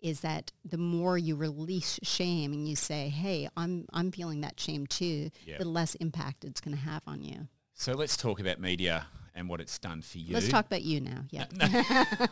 is 0.03 0.19
that 0.19 0.51
the 0.65 0.77
more 0.77 1.17
you 1.17 1.35
release 1.35 1.99
shame 2.03 2.53
and 2.53 2.67
you 2.67 2.75
say, 2.75 3.09
"Hey, 3.09 3.49
I'm 3.57 3.87
I'm 3.91 4.11
feeling 4.11 4.41
that 4.41 4.59
shame 4.59 4.85
too," 4.85 5.31
Yep. 5.47 5.59
the 5.59 5.65
less 5.65 5.95
impact 5.95 6.43
it's 6.45 6.61
going 6.61 6.75
to 6.77 6.83
have 6.83 7.01
on 7.07 7.23
you. 7.23 7.47
So 7.73 7.93
let's 7.93 8.15
talk 8.15 8.39
about 8.39 8.59
media 8.59 9.07
and 9.33 9.49
what 9.49 9.59
it's 9.61 9.79
done 9.79 10.01
for 10.01 10.19
you. 10.19 10.33
Let's 10.33 10.49
talk 10.49 10.67
about 10.67 10.83
you 10.83 11.01
now. 11.01 11.23
Yeah. 11.31 11.45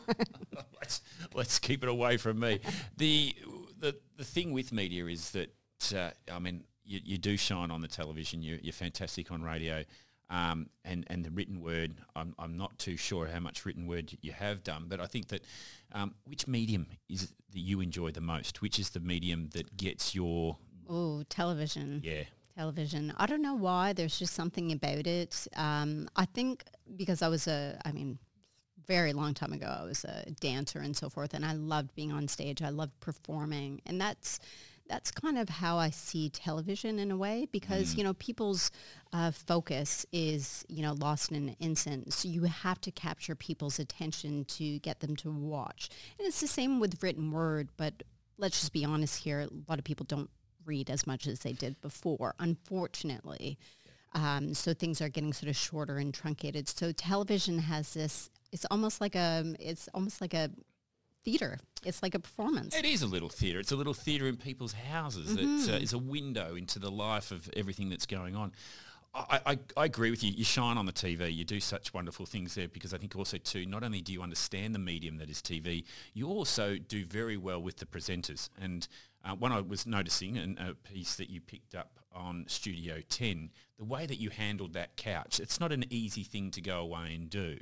let's, 0.80 1.02
let's 1.34 1.58
keep 1.58 1.82
it 1.82 1.90
away 1.90 2.18
from 2.18 2.40
me. 2.40 2.60
The 2.98 3.34
the 3.80 3.96
the 4.18 4.26
thing 4.26 4.52
with 4.52 4.72
media 4.72 5.06
is 5.06 5.32
that 5.32 5.50
uh, 5.96 6.12
I 6.32 6.40
mean 6.40 6.66
you, 6.84 7.00
you 7.04 7.18
do 7.18 7.38
shine 7.38 7.72
on 7.72 7.82
the 7.82 7.88
television. 7.88 8.44
You, 8.44 8.60
you're 8.62 8.74
fantastic 8.74 9.32
on 9.32 9.42
radio. 9.42 9.84
Um, 10.30 10.70
and, 10.86 11.04
and 11.08 11.26
the 11.26 11.32
written 11.32 11.60
word, 11.62 11.96
I'm, 12.16 12.34
I'm 12.40 12.56
not 12.56 12.78
too 12.80 12.96
sure 12.96 13.28
how 13.28 13.42
much 13.42 13.66
written 13.66 13.86
word 13.86 14.14
you 14.22 14.32
have 14.32 14.64
done, 14.64 14.86
but 14.88 15.02
I 15.02 15.06
think 15.06 15.28
that 15.28 15.44
um, 15.94 16.16
which 16.26 16.48
medium 16.48 16.88
is 17.10 17.24
it 17.24 17.30
that 17.52 17.60
you 17.60 17.82
enjoy 17.82 18.12
the 18.12 18.22
most? 18.22 18.62
Which 18.62 18.80
is 18.80 18.90
the 18.92 19.00
medium 19.00 19.50
that 19.54 19.76
gets 19.78 20.16
your, 20.16 20.58
Oh, 20.90 21.24
television. 21.30 22.02
yeah, 22.04 22.24
television. 22.58 23.14
I 23.18 23.26
don't 23.26 23.42
know 23.42 23.56
why. 23.56 23.94
There's 23.94 24.18
just 24.20 24.34
something 24.34 24.72
about 24.72 25.08
it. 25.08 25.48
Um, 25.56 26.08
I 26.16 26.26
think 26.26 26.64
because 26.96 27.22
I 27.22 27.28
was 27.30 27.48
a, 27.48 27.80
I 27.86 27.92
mean, 27.92 28.20
very 28.88 29.14
long 29.14 29.34
time 29.34 29.54
ago, 29.54 29.68
I 29.68 29.84
was 29.86 30.04
a 30.04 30.30
dancer 30.42 30.80
and 30.80 30.96
so 30.98 31.10
forth, 31.10 31.34
and 31.34 31.46
I 31.46 31.54
loved 31.54 31.94
being 31.96 32.12
on 32.12 32.28
stage. 32.28 32.62
I 32.62 32.70
loved 32.70 33.00
performing, 33.00 33.82
and 33.86 34.02
that's 34.02 34.40
that's 34.92 35.10
kind 35.10 35.38
of 35.38 35.48
how 35.48 35.78
I 35.78 35.90
see 35.90 36.30
television 36.30 37.00
in 37.00 37.12
a 37.12 37.18
way 37.18 37.48
because 37.54 37.96
you 37.96 38.04
know 38.04 38.14
people's 38.16 38.72
uh, 39.14 39.32
focus 39.32 40.06
is 40.12 40.66
you 40.68 40.82
know 40.82 40.94
lost 40.94 41.32
in 41.32 41.48
an 41.48 41.56
instant. 41.62 42.12
So 42.12 42.28
you 42.28 42.44
have 42.44 42.82
to 42.82 42.92
capture 42.92 43.34
people's 43.34 43.80
attention 43.80 44.44
to 44.46 44.80
get 44.80 45.00
them 45.00 45.16
to 45.18 45.32
watch, 45.32 45.90
and 46.20 46.28
it's 46.28 46.42
the 46.42 46.48
same 46.48 46.82
with 46.82 47.02
written 47.02 47.32
word. 47.32 47.70
But 47.78 48.04
let's 48.38 48.60
just 48.60 48.74
be 48.74 48.84
honest 48.84 49.24
here: 49.24 49.40
a 49.40 49.50
lot 49.70 49.80
of 49.80 49.86
people 49.86 50.06
don't 50.06 50.30
read 50.66 50.90
as 50.90 51.08
much 51.08 51.26
as 51.26 51.40
they 51.40 51.54
did 51.54 51.80
before, 51.80 52.36
unfortunately. 52.38 53.58
Um, 54.14 54.54
so 54.54 54.74
things 54.74 55.00
are 55.00 55.08
getting 55.08 55.32
sort 55.32 55.50
of 55.50 55.56
shorter 55.56 55.98
and 55.98 56.14
truncated. 56.14 56.68
So 56.68 56.92
television 56.92 57.60
has 57.60 57.94
this. 57.94 58.30
It's 58.52 58.66
almost 58.70 59.00
like 59.00 59.16
a. 59.16 59.56
It's 59.58 59.88
almost 59.94 60.20
like 60.20 60.34
a 60.34 60.52
theater. 61.24 61.60
It's 61.84 62.04
like 62.04 62.16
a 62.16 62.20
performance. 62.20 62.76
It 62.76 62.86
is 62.86 63.02
a 63.02 63.08
little 63.08 63.30
theatre. 63.30 63.60
It's 63.60 63.72
a 63.72 63.76
little 63.76 63.94
theatre 63.94 64.28
in 64.28 64.38
people's 64.38 64.74
houses. 64.74 65.36
That 65.36 65.74
uh, 65.74 65.78
is 65.78 65.94
a 65.94 65.98
window 65.98 66.56
into 66.56 66.80
the 66.80 66.92
life 66.92 67.32
of 67.32 67.50
everything 67.56 67.90
that's 67.90 68.06
going 68.06 68.36
on. 68.36 68.52
I, 69.14 69.40
I, 69.46 69.60
I 69.76 69.86
agree 69.86 70.10
with 70.10 70.24
you. 70.24 70.32
You 70.32 70.44
shine 70.44 70.78
on 70.78 70.86
the 70.86 70.94
TV. 70.94 71.34
You 71.34 71.44
do 71.44 71.60
such 71.60 71.94
wonderful 71.94 72.26
things 72.26 72.56
there 72.56 72.68
because 72.68 72.94
I 72.94 72.98
think 72.98 73.16
also 73.16 73.38
too, 73.38 73.66
not 73.66 73.84
only 73.84 74.02
do 74.02 74.14
you 74.14 74.22
understand 74.22 74.74
the 74.74 74.80
medium 74.80 75.18
that 75.18 75.30
is 75.30 75.42
TV, 75.42 75.84
you 76.14 76.28
also 76.28 76.78
do 76.78 77.04
very 77.06 77.36
well 77.36 77.62
with 77.62 77.78
the 77.78 77.86
presenters. 77.86 78.50
And 78.60 78.88
uh, 79.26 79.36
when 79.36 79.52
I 79.52 79.60
was 79.60 79.86
noticing 79.86 80.38
and 80.38 80.58
a 80.60 80.76
piece 80.76 81.16
that 81.16 81.30
you 81.30 81.42
picked 81.42 81.76
up 81.76 82.00
on 82.14 82.46
Studio 82.48 83.02
10, 83.10 83.50
the 83.78 83.86
way 83.86 84.06
that 84.06 84.20
you 84.20 84.30
handled 84.30 84.74
that 84.74 84.96
couch, 84.96 85.40
it's 85.40 85.60
not 85.60 85.72
an 85.72 85.86
easy 85.90 86.24
thing 86.24 86.52
to 86.52 86.62
go 86.62 86.80
away 86.80 87.14
and 87.14 87.30
do. 87.30 87.58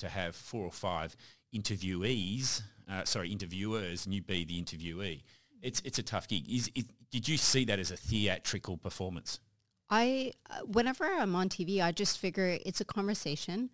To 0.00 0.08
have 0.10 0.36
four 0.36 0.62
or 0.62 0.72
five 0.72 1.16
interviewees, 1.56 2.62
uh, 2.90 3.04
sorry, 3.04 3.30
interviewers, 3.30 4.06
and 4.06 4.14
you 4.14 4.22
be 4.22 4.44
the 4.44 4.60
interviewee. 4.60 5.22
It's 5.62 5.80
it's 5.84 5.98
a 5.98 6.02
tough 6.02 6.28
gig. 6.28 6.48
Is 6.48 6.70
it, 6.74 6.86
did 7.10 7.28
you 7.28 7.36
see 7.36 7.64
that 7.66 7.78
as 7.78 7.90
a 7.90 7.96
theatrical 7.96 8.76
performance? 8.76 9.40
I, 9.88 10.32
uh, 10.50 10.60
whenever 10.66 11.04
I'm 11.04 11.36
on 11.36 11.48
TV, 11.48 11.80
I 11.80 11.92
just 11.92 12.18
figure 12.18 12.58
it's 12.64 12.80
a 12.80 12.84
conversation, 12.84 13.70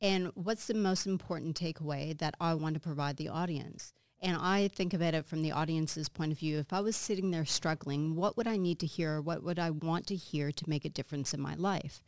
and 0.00 0.32
what's 0.34 0.66
the 0.66 0.74
most 0.74 1.06
important 1.06 1.58
takeaway 1.58 2.18
that 2.18 2.34
I 2.40 2.54
want 2.54 2.74
to 2.74 2.80
provide 2.80 3.16
the 3.16 3.28
audience. 3.28 3.92
And 4.22 4.36
I 4.40 4.68
think 4.68 4.94
about 4.94 5.14
it 5.14 5.26
from 5.26 5.42
the 5.42 5.50
audience's 5.50 6.08
point 6.08 6.30
of 6.30 6.38
view. 6.38 6.58
If 6.60 6.72
I 6.72 6.78
was 6.80 6.94
sitting 6.94 7.32
there 7.32 7.44
struggling, 7.44 8.14
what 8.14 8.36
would 8.36 8.46
I 8.46 8.56
need 8.56 8.78
to 8.80 8.86
hear? 8.86 9.20
What 9.20 9.42
would 9.42 9.58
I 9.58 9.70
want 9.70 10.06
to 10.06 10.14
hear 10.16 10.52
to 10.52 10.70
make 10.70 10.84
a 10.84 10.88
difference 10.88 11.34
in 11.34 11.40
my 11.40 11.56
life? 11.56 12.04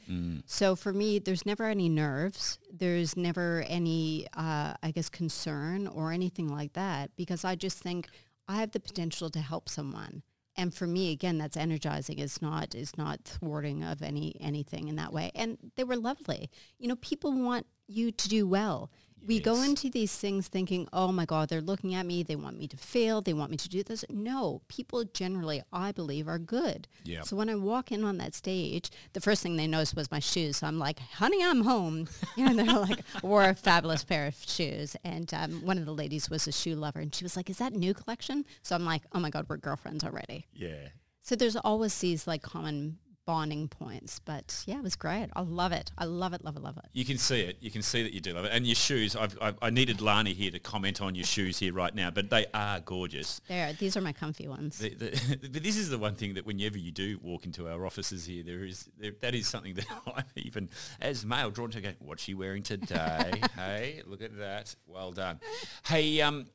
So 0.47 0.76
for 0.76 0.92
me, 0.92 1.18
there's 1.18 1.44
never 1.44 1.64
any 1.64 1.88
nerves. 1.88 2.61
There's 2.73 3.16
never 3.16 3.64
any, 3.66 4.28
uh, 4.37 4.75
I 4.80 4.92
guess, 4.92 5.09
concern 5.09 5.88
or 5.88 6.12
anything 6.12 6.49
like 6.49 6.75
that 6.75 7.11
because 7.16 7.44
I 7.44 7.56
just 7.56 7.78
think 7.78 8.09
I 8.47 8.56
have 8.56 8.71
the 8.71 8.80
potential 8.80 9.28
to 9.30 9.40
help 9.40 9.68
someone. 9.68 10.23
And 10.56 10.73
for 10.73 10.87
me, 10.87 11.11
again, 11.11 11.38
that's 11.38 11.56
energizing. 11.56 12.21
It's 12.21 12.40
not 12.40 12.76
it's 12.76 12.97
not 12.97 13.25
thwarting 13.25 13.83
of 13.83 14.02
any 14.02 14.37
anything 14.40 14.87
in 14.87 14.94
that 14.96 15.12
way. 15.12 15.33
And 15.35 15.59
they 15.74 15.83
were 15.83 15.96
lovely. 15.96 16.48
You 16.79 16.87
know, 16.87 16.96
people 16.96 17.33
want 17.33 17.66
you 17.88 18.12
to 18.12 18.29
do 18.29 18.46
well. 18.46 18.90
We 19.26 19.40
go 19.40 19.62
into 19.62 19.90
these 19.90 20.14
things 20.16 20.48
thinking, 20.48 20.88
oh 20.92 21.12
my 21.12 21.24
God, 21.24 21.48
they're 21.48 21.60
looking 21.60 21.94
at 21.94 22.06
me. 22.06 22.22
They 22.22 22.37
want 22.37 22.58
me 22.58 22.68
to 22.68 22.76
fail. 22.76 23.20
They 23.20 23.32
want 23.32 23.50
me 23.50 23.56
to 23.56 23.68
do 23.68 23.82
this. 23.82 24.04
No, 24.10 24.62
people 24.68 25.04
generally, 25.04 25.62
I 25.72 25.92
believe, 25.92 26.28
are 26.28 26.38
good. 26.38 26.88
Yeah. 27.04 27.22
So 27.22 27.37
when 27.37 27.48
I 27.48 27.54
walk 27.54 27.92
in 27.92 28.04
on 28.04 28.18
that 28.18 28.34
stage, 28.34 28.90
the 29.12 29.20
first 29.20 29.42
thing 29.42 29.56
they 29.56 29.66
noticed 29.66 29.96
was 29.96 30.10
my 30.10 30.18
shoes. 30.18 30.58
So 30.58 30.66
I'm 30.66 30.78
like, 30.78 30.98
honey, 30.98 31.42
I'm 31.42 31.62
home. 31.62 32.08
You 32.37 32.50
know, 32.50 32.64
they're 32.64 32.80
like, 32.80 33.00
wore 33.22 33.44
a 33.44 33.54
fabulous 33.54 34.02
pair 34.02 34.26
of 34.26 34.34
shoes. 34.34 34.96
And 35.04 35.32
um, 35.32 35.64
one 35.64 35.78
of 35.78 35.84
the 35.84 35.94
ladies 35.94 36.28
was 36.28 36.48
a 36.48 36.52
shoe 36.52 36.74
lover. 36.74 36.98
And 36.98 37.14
she 37.14 37.24
was 37.24 37.37
like, 37.37 37.48
is 37.48 37.58
that 37.58 37.74
new 37.74 37.94
collection? 37.94 38.44
So 38.62 38.74
I'm 38.74 38.84
like, 38.84 39.02
oh 39.12 39.20
my 39.20 39.30
God, 39.30 39.46
we're 39.48 39.58
girlfriends 39.58 40.02
already. 40.02 40.48
Yeah. 40.52 40.88
So 41.22 41.37
there's 41.37 41.56
always 41.56 41.96
these 41.98 42.26
like 42.26 42.42
common 42.42 42.98
bonding 43.26 43.68
points. 43.68 44.20
But 44.24 44.62
yeah, 44.66 44.76
it 44.76 44.82
was 44.82 44.96
great. 44.96 45.28
I 45.34 45.42
love 45.42 45.72
it. 45.72 45.90
I 45.98 46.04
love 46.04 46.32
it, 46.32 46.44
love 46.44 46.56
it, 46.56 46.62
love 46.62 46.76
it. 46.76 46.84
You 46.92 47.04
can 47.04 47.18
see 47.18 47.40
it. 47.40 47.56
You 47.60 47.70
can 47.70 47.82
see 47.82 48.02
that 48.02 48.12
you 48.12 48.20
do 48.20 48.32
love 48.32 48.44
it. 48.44 48.52
And 48.52 48.66
your 48.66 48.74
shoes, 48.74 49.16
I've, 49.16 49.37
I've, 49.40 49.56
I 49.62 49.70
needed 49.70 50.00
Lani 50.00 50.32
here 50.32 50.50
to 50.50 50.58
comment 50.58 51.00
on 51.00 51.14
your 51.14 51.24
shoes 51.24 51.58
here 51.58 51.72
right 51.72 51.94
now, 51.94 52.10
but 52.10 52.30
they 52.30 52.46
are 52.54 52.80
gorgeous. 52.80 53.40
There, 53.48 53.72
these 53.74 53.96
are 53.96 54.00
my 54.00 54.12
comfy 54.12 54.48
ones. 54.48 54.78
The, 54.78 54.90
the, 54.90 55.38
but 55.52 55.62
this 55.62 55.76
is 55.76 55.90
the 55.90 55.98
one 55.98 56.14
thing 56.14 56.34
that 56.34 56.46
whenever 56.46 56.78
you 56.78 56.92
do 56.92 57.18
walk 57.22 57.44
into 57.44 57.68
our 57.68 57.84
offices 57.87 58.26
here, 58.26 58.42
there 58.42 58.64
is 58.64 58.88
there, 58.98 59.12
that 59.20 59.34
is 59.34 59.48
something 59.48 59.74
that 59.74 59.87
I'm 60.14 60.24
even 60.37 60.68
as 61.00 61.24
male 61.24 61.50
drawn 61.50 61.70
to 61.70 61.80
go. 61.80 61.90
What's 62.00 62.22
she 62.22 62.34
wearing 62.34 62.62
today? 62.62 63.40
hey, 63.56 64.02
look 64.06 64.22
at 64.22 64.37
that. 64.38 64.74
Well 64.87 65.12
done. 65.12 65.40
Hey, 65.87 66.20
um, 66.20 66.46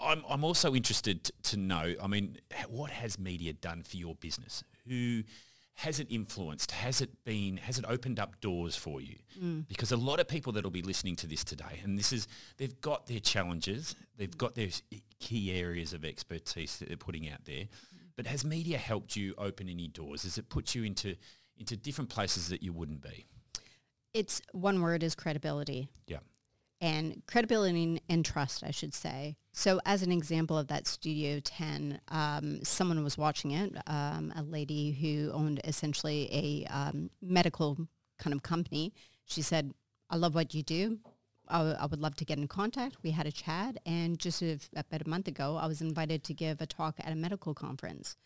I'm 0.00 0.22
I'm 0.28 0.44
also 0.44 0.74
interested 0.74 1.30
to 1.44 1.56
know. 1.56 1.94
I 2.02 2.06
mean, 2.06 2.38
what 2.68 2.90
has 2.90 3.18
media 3.18 3.52
done 3.52 3.82
for 3.82 3.96
your 3.96 4.14
business? 4.14 4.64
Who 4.88 5.22
has 5.74 5.98
it 5.98 6.06
influenced? 6.08 6.70
Has 6.70 7.00
it 7.00 7.10
been? 7.24 7.56
Has 7.58 7.78
it 7.78 7.84
opened 7.88 8.20
up 8.20 8.40
doors 8.40 8.76
for 8.76 9.00
you? 9.00 9.16
Mm. 9.42 9.66
Because 9.68 9.92
a 9.92 9.96
lot 9.96 10.20
of 10.20 10.28
people 10.28 10.52
that 10.52 10.64
will 10.64 10.70
be 10.70 10.82
listening 10.82 11.16
to 11.16 11.26
this 11.26 11.42
today, 11.42 11.80
and 11.82 11.98
this 11.98 12.12
is 12.12 12.28
they've 12.56 12.80
got 12.80 13.06
their 13.06 13.20
challenges, 13.20 13.96
they've 14.16 14.36
got 14.36 14.54
their 14.54 14.68
key 15.18 15.52
areas 15.52 15.92
of 15.92 16.04
expertise 16.04 16.78
that 16.78 16.88
they're 16.88 16.96
putting 16.96 17.28
out 17.28 17.44
there. 17.44 17.64
But 18.16 18.26
has 18.28 18.44
media 18.44 18.78
helped 18.78 19.16
you 19.16 19.34
open 19.36 19.68
any 19.68 19.88
doors? 19.88 20.22
Has 20.22 20.38
it 20.38 20.48
put 20.48 20.74
you 20.74 20.84
into 20.84 21.16
into 21.58 21.76
different 21.76 22.10
places 22.10 22.48
that 22.48 22.62
you 22.62 22.72
wouldn't 22.72 23.02
be? 23.02 23.26
It's 24.12 24.40
one 24.52 24.80
word 24.80 25.02
is 25.02 25.16
credibility. 25.16 25.88
Yeah. 26.06 26.18
And 26.84 27.22
credibility 27.26 28.02
and 28.10 28.26
trust, 28.26 28.62
I 28.62 28.70
should 28.70 28.92
say. 28.92 29.36
So 29.52 29.80
as 29.86 30.02
an 30.02 30.12
example 30.12 30.58
of 30.58 30.68
that 30.68 30.86
Studio 30.86 31.40
10, 31.40 31.98
um, 32.08 32.62
someone 32.62 33.02
was 33.02 33.16
watching 33.16 33.52
it, 33.52 33.74
um, 33.86 34.30
a 34.36 34.42
lady 34.42 34.92
who 34.92 35.32
owned 35.32 35.62
essentially 35.64 36.28
a 36.30 36.66
um, 36.70 37.08
medical 37.22 37.78
kind 38.18 38.34
of 38.34 38.42
company. 38.42 38.92
She 39.24 39.40
said, 39.40 39.72
I 40.10 40.16
love 40.16 40.34
what 40.34 40.52
you 40.52 40.62
do. 40.62 40.98
I, 41.48 41.58
w- 41.58 41.76
I 41.80 41.86
would 41.86 42.00
love 42.02 42.16
to 42.16 42.26
get 42.26 42.36
in 42.36 42.48
contact. 42.48 42.96
We 43.02 43.12
had 43.12 43.26
a 43.26 43.32
chat. 43.32 43.78
And 43.86 44.18
just 44.18 44.42
a, 44.42 44.58
about 44.76 45.06
a 45.06 45.08
month 45.08 45.26
ago, 45.26 45.56
I 45.56 45.66
was 45.66 45.80
invited 45.80 46.22
to 46.24 46.34
give 46.34 46.60
a 46.60 46.66
talk 46.66 46.96
at 46.98 47.10
a 47.10 47.16
medical 47.16 47.54
conference 47.54 48.16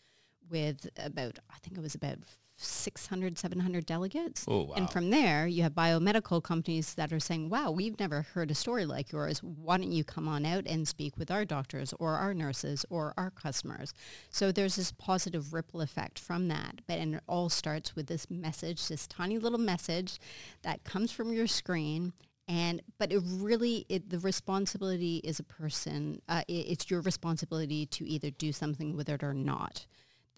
with 0.49 0.89
about, 0.97 1.39
I 1.49 1.59
think 1.59 1.77
it 1.77 1.81
was 1.81 1.95
about 1.95 2.17
600, 2.61 3.37
700 3.37 3.85
delegates. 3.85 4.45
Oh, 4.47 4.63
wow. 4.63 4.73
And 4.75 4.89
from 4.89 5.09
there, 5.09 5.47
you 5.47 5.63
have 5.63 5.73
biomedical 5.73 6.43
companies 6.43 6.93
that 6.95 7.13
are 7.13 7.19
saying, 7.19 7.49
wow, 7.49 7.71
we've 7.71 7.97
never 7.99 8.23
heard 8.33 8.51
a 8.51 8.55
story 8.55 8.85
like 8.85 9.11
yours. 9.11 9.41
Why 9.41 9.77
don't 9.77 9.91
you 9.91 10.03
come 10.03 10.27
on 10.27 10.45
out 10.45 10.65
and 10.67 10.87
speak 10.87 11.17
with 11.17 11.31
our 11.31 11.45
doctors 11.45 11.93
or 11.99 12.15
our 12.15 12.33
nurses 12.33 12.85
or 12.89 13.13
our 13.17 13.31
customers? 13.31 13.93
So 14.29 14.51
there's 14.51 14.75
this 14.75 14.91
positive 14.91 15.53
ripple 15.53 15.81
effect 15.81 16.19
from 16.19 16.49
that. 16.49 16.81
But 16.85 16.99
and 16.99 17.15
it 17.15 17.23
all 17.27 17.49
starts 17.49 17.95
with 17.95 18.07
this 18.07 18.29
message, 18.29 18.87
this 18.87 19.07
tiny 19.07 19.39
little 19.39 19.59
message 19.59 20.19
that 20.63 20.83
comes 20.83 21.11
from 21.11 21.31
your 21.31 21.47
screen. 21.47 22.13
And 22.47 22.81
but 22.97 23.13
it 23.13 23.21
really 23.25 23.85
it, 23.89 24.09
the 24.09 24.19
responsibility 24.19 25.17
is 25.17 25.39
a 25.39 25.43
person. 25.43 26.21
Uh, 26.27 26.41
it, 26.47 26.65
it's 26.67 26.89
your 26.89 27.01
responsibility 27.01 27.85
to 27.85 28.07
either 28.09 28.31
do 28.31 28.51
something 28.51 28.97
with 28.97 29.07
it 29.07 29.23
or 29.23 29.33
not 29.33 29.85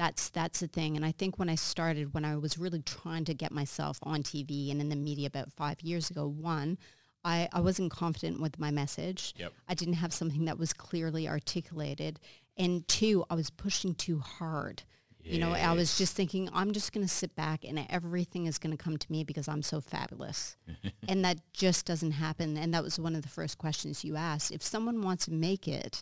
that's 0.01 0.29
that's 0.29 0.61
the 0.61 0.67
thing. 0.67 0.95
And 0.95 1.05
i 1.05 1.11
think 1.11 1.37
when 1.37 1.47
i 1.47 1.55
started 1.55 2.13
when 2.13 2.25
i 2.25 2.35
was 2.35 2.57
really 2.57 2.81
trying 2.81 3.23
to 3.25 3.35
get 3.35 3.51
myself 3.51 3.99
on 4.01 4.23
tv 4.23 4.71
and 4.71 4.81
in 4.81 4.89
the 4.89 4.95
media 4.95 5.27
about 5.27 5.51
five 5.51 5.79
years 5.81 6.09
ago 6.09 6.27
one 6.27 6.79
i, 7.23 7.47
I 7.53 7.59
wasn't 7.61 7.91
confident 7.91 8.41
with 8.41 8.57
my 8.57 8.71
message. 8.71 9.35
Yep. 9.37 9.53
i 9.69 9.75
didn't 9.75 9.95
have 9.95 10.11
something 10.11 10.45
that 10.45 10.57
was 10.57 10.73
clearly 10.73 11.27
articulated. 11.29 12.19
And 12.57 12.87
two 12.87 13.25
i 13.29 13.35
was 13.35 13.51
pushing 13.51 13.93
too 13.93 14.19
hard. 14.19 14.81
You 15.23 15.37
know 15.37 15.51
i 15.51 15.73
was 15.73 15.99
just 15.99 16.15
thinking 16.15 16.49
i'm 16.51 16.71
just 16.71 16.93
going 16.93 17.05
to 17.05 17.13
sit 17.13 17.35
back 17.35 17.63
and 17.63 17.85
everything 17.91 18.47
is 18.47 18.57
going 18.57 18.75
to 18.75 18.83
come 18.83 18.97
to 18.97 19.11
me 19.11 19.23
because 19.23 19.47
i'm 19.47 19.61
so 19.61 19.79
fabulous. 19.81 20.57
And 21.07 21.25
that 21.25 21.39
just 21.51 21.85
doesn't 21.85 22.11
happen. 22.11 22.55
And 22.57 22.73
that 22.73 22.83
was 22.83 22.97
one 22.97 23.15
of 23.15 23.21
the 23.21 23.27
first 23.27 23.57
questions 23.57 24.05
you 24.05 24.15
asked. 24.15 24.51
If 24.51 24.63
someone 24.63 25.01
wants 25.01 25.25
to 25.25 25.31
make 25.31 25.67
it 25.67 26.01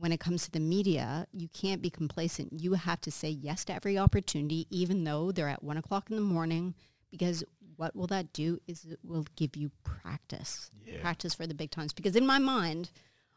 when 0.00 0.12
it 0.12 0.20
comes 0.20 0.44
to 0.44 0.50
the 0.50 0.60
media, 0.60 1.26
you 1.32 1.48
can't 1.52 1.82
be 1.82 1.90
complacent. 1.90 2.52
You 2.58 2.72
have 2.72 3.00
to 3.02 3.10
say 3.10 3.28
yes 3.28 3.66
to 3.66 3.74
every 3.74 3.98
opportunity, 3.98 4.66
even 4.70 5.04
though 5.04 5.30
they're 5.30 5.48
at 5.48 5.62
one 5.62 5.76
o'clock 5.76 6.08
in 6.10 6.16
the 6.16 6.22
morning, 6.22 6.74
because 7.10 7.44
what 7.76 7.94
will 7.94 8.06
that 8.06 8.32
do 8.32 8.58
is 8.66 8.84
it 8.86 8.98
will 9.04 9.26
give 9.36 9.56
you 9.56 9.70
practice, 9.84 10.70
Yeah. 10.86 11.00
practice 11.02 11.34
for 11.34 11.46
the 11.46 11.54
big 11.54 11.70
times. 11.70 11.92
Because 11.92 12.16
in 12.16 12.26
my 12.26 12.38
mind, 12.38 12.90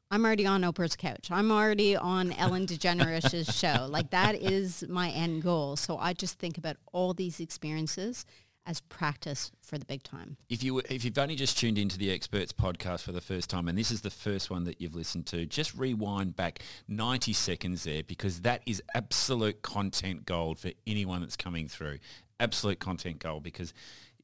I'm 0.09 0.23
already 0.25 0.45
on 0.45 0.61
Oprah's 0.61 0.95
couch. 0.95 1.29
I'm 1.31 1.51
already 1.51 1.97
on 1.97 2.31
Ellen 2.43 2.65
DeGeneres' 2.65 3.51
show. 3.59 3.85
Like 3.87 4.11
that 4.11 4.35
is 4.35 4.85
my 4.87 5.09
end 5.09 5.43
goal. 5.43 5.75
So 5.75 5.97
I 5.97 6.13
just 6.13 6.39
think 6.39 6.57
about 6.57 6.77
all 6.93 7.13
these 7.13 7.39
experiences 7.41 8.25
as 8.65 8.81
practice 8.81 9.51
for 9.61 9.77
the 9.77 9.85
big 9.85 10.03
time. 10.03 10.37
If 10.49 10.63
you 10.63 10.79
if 10.79 11.03
you've 11.03 11.17
only 11.17 11.35
just 11.35 11.57
tuned 11.57 11.77
into 11.77 11.97
the 11.97 12.11
Experts 12.11 12.53
podcast 12.53 13.01
for 13.01 13.11
the 13.11 13.21
first 13.21 13.49
time, 13.49 13.67
and 13.67 13.77
this 13.77 13.91
is 13.91 14.01
the 14.01 14.09
first 14.09 14.49
one 14.49 14.63
that 14.65 14.79
you've 14.79 14.95
listened 14.95 15.25
to, 15.27 15.45
just 15.45 15.75
rewind 15.75 16.35
back 16.35 16.59
90 16.87 17.33
seconds 17.33 17.83
there 17.83 18.03
because 18.03 18.41
that 18.41 18.61
is 18.65 18.81
absolute 18.95 19.61
content 19.61 20.25
gold 20.25 20.59
for 20.59 20.71
anyone 20.87 21.21
that's 21.21 21.35
coming 21.35 21.67
through. 21.67 21.99
Absolute 22.39 22.79
content 22.79 23.19
gold 23.19 23.43
because 23.43 23.73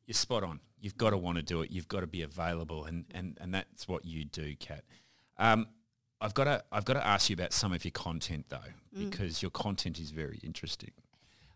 you're 0.05 0.13
spot 0.13 0.43
on. 0.43 0.59
You've 0.79 0.97
got 0.97 1.09
to 1.09 1.17
want 1.17 1.37
to 1.37 1.43
do 1.43 1.61
it. 1.61 1.71
You've 1.71 1.89
got 1.89 2.01
to 2.01 2.07
be 2.07 2.21
available, 2.21 2.85
and 2.85 3.05
and 3.13 3.37
and 3.41 3.53
that's 3.53 3.87
what 3.87 4.05
you 4.05 4.25
do, 4.25 4.55
Kat. 4.55 4.83
Um, 5.37 5.67
I've 6.21 6.33
got 6.33 6.45
to 6.45 6.63
I've 6.71 6.85
got 6.85 6.93
to 6.93 7.05
ask 7.05 7.29
you 7.29 7.33
about 7.33 7.53
some 7.53 7.73
of 7.73 7.83
your 7.83 7.91
content 7.91 8.45
though, 8.49 8.57
because 8.97 9.41
your 9.41 9.51
content 9.51 9.99
is 9.99 10.11
very 10.11 10.39
interesting. 10.43 10.91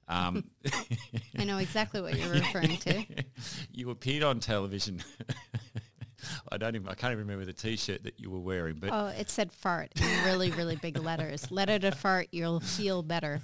Um, 0.07 0.45
I 1.37 1.43
know 1.43 1.57
exactly 1.57 2.01
what 2.01 2.17
you're 2.17 2.29
referring 2.29 2.77
to. 2.77 3.05
you 3.71 3.89
appeared 3.89 4.23
on 4.23 4.39
television. 4.39 5.01
I 6.51 6.57
don't 6.57 6.75
even, 6.75 6.87
I 6.87 6.93
can't 6.93 7.11
even 7.11 7.25
remember 7.25 7.45
the 7.45 7.53
T-shirt 7.53 8.03
that 8.03 8.19
you 8.19 8.29
were 8.29 8.39
wearing, 8.39 8.75
but 8.75 8.89
Oh, 8.93 9.07
it 9.07 9.29
said 9.29 9.51
fart 9.51 9.91
in 9.95 10.25
really, 10.25 10.51
really 10.51 10.77
big 10.77 10.97
letters. 10.97 11.51
Letter 11.51 11.73
it 11.73 11.83
a 11.83 11.91
fart, 11.91 12.27
you'll 12.31 12.61
feel 12.61 13.03
better. 13.03 13.41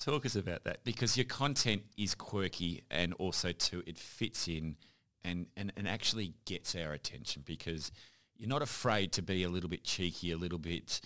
talk 0.00 0.26
us 0.26 0.34
about 0.34 0.64
that 0.64 0.82
because 0.84 1.16
your 1.16 1.26
content 1.26 1.82
is 1.96 2.14
quirky 2.14 2.82
and 2.90 3.14
also 3.14 3.52
too 3.52 3.82
it 3.86 3.98
fits 3.98 4.48
in 4.48 4.76
and, 5.22 5.46
and, 5.56 5.72
and 5.76 5.86
actually 5.86 6.34
gets 6.44 6.74
our 6.74 6.92
attention 6.92 7.42
because 7.46 7.92
you're 8.36 8.48
not 8.48 8.62
afraid 8.62 9.12
to 9.12 9.22
be 9.22 9.44
a 9.44 9.48
little 9.48 9.70
bit 9.70 9.84
cheeky, 9.84 10.32
a 10.32 10.36
little 10.36 10.58
bit 10.58 11.00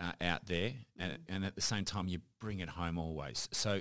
uh, 0.00 0.12
out 0.20 0.46
there, 0.46 0.72
and, 0.98 1.18
and 1.28 1.44
at 1.44 1.54
the 1.54 1.60
same 1.60 1.84
time 1.84 2.08
you 2.08 2.20
bring 2.40 2.60
it 2.60 2.68
home 2.70 2.98
always. 2.98 3.48
So 3.52 3.80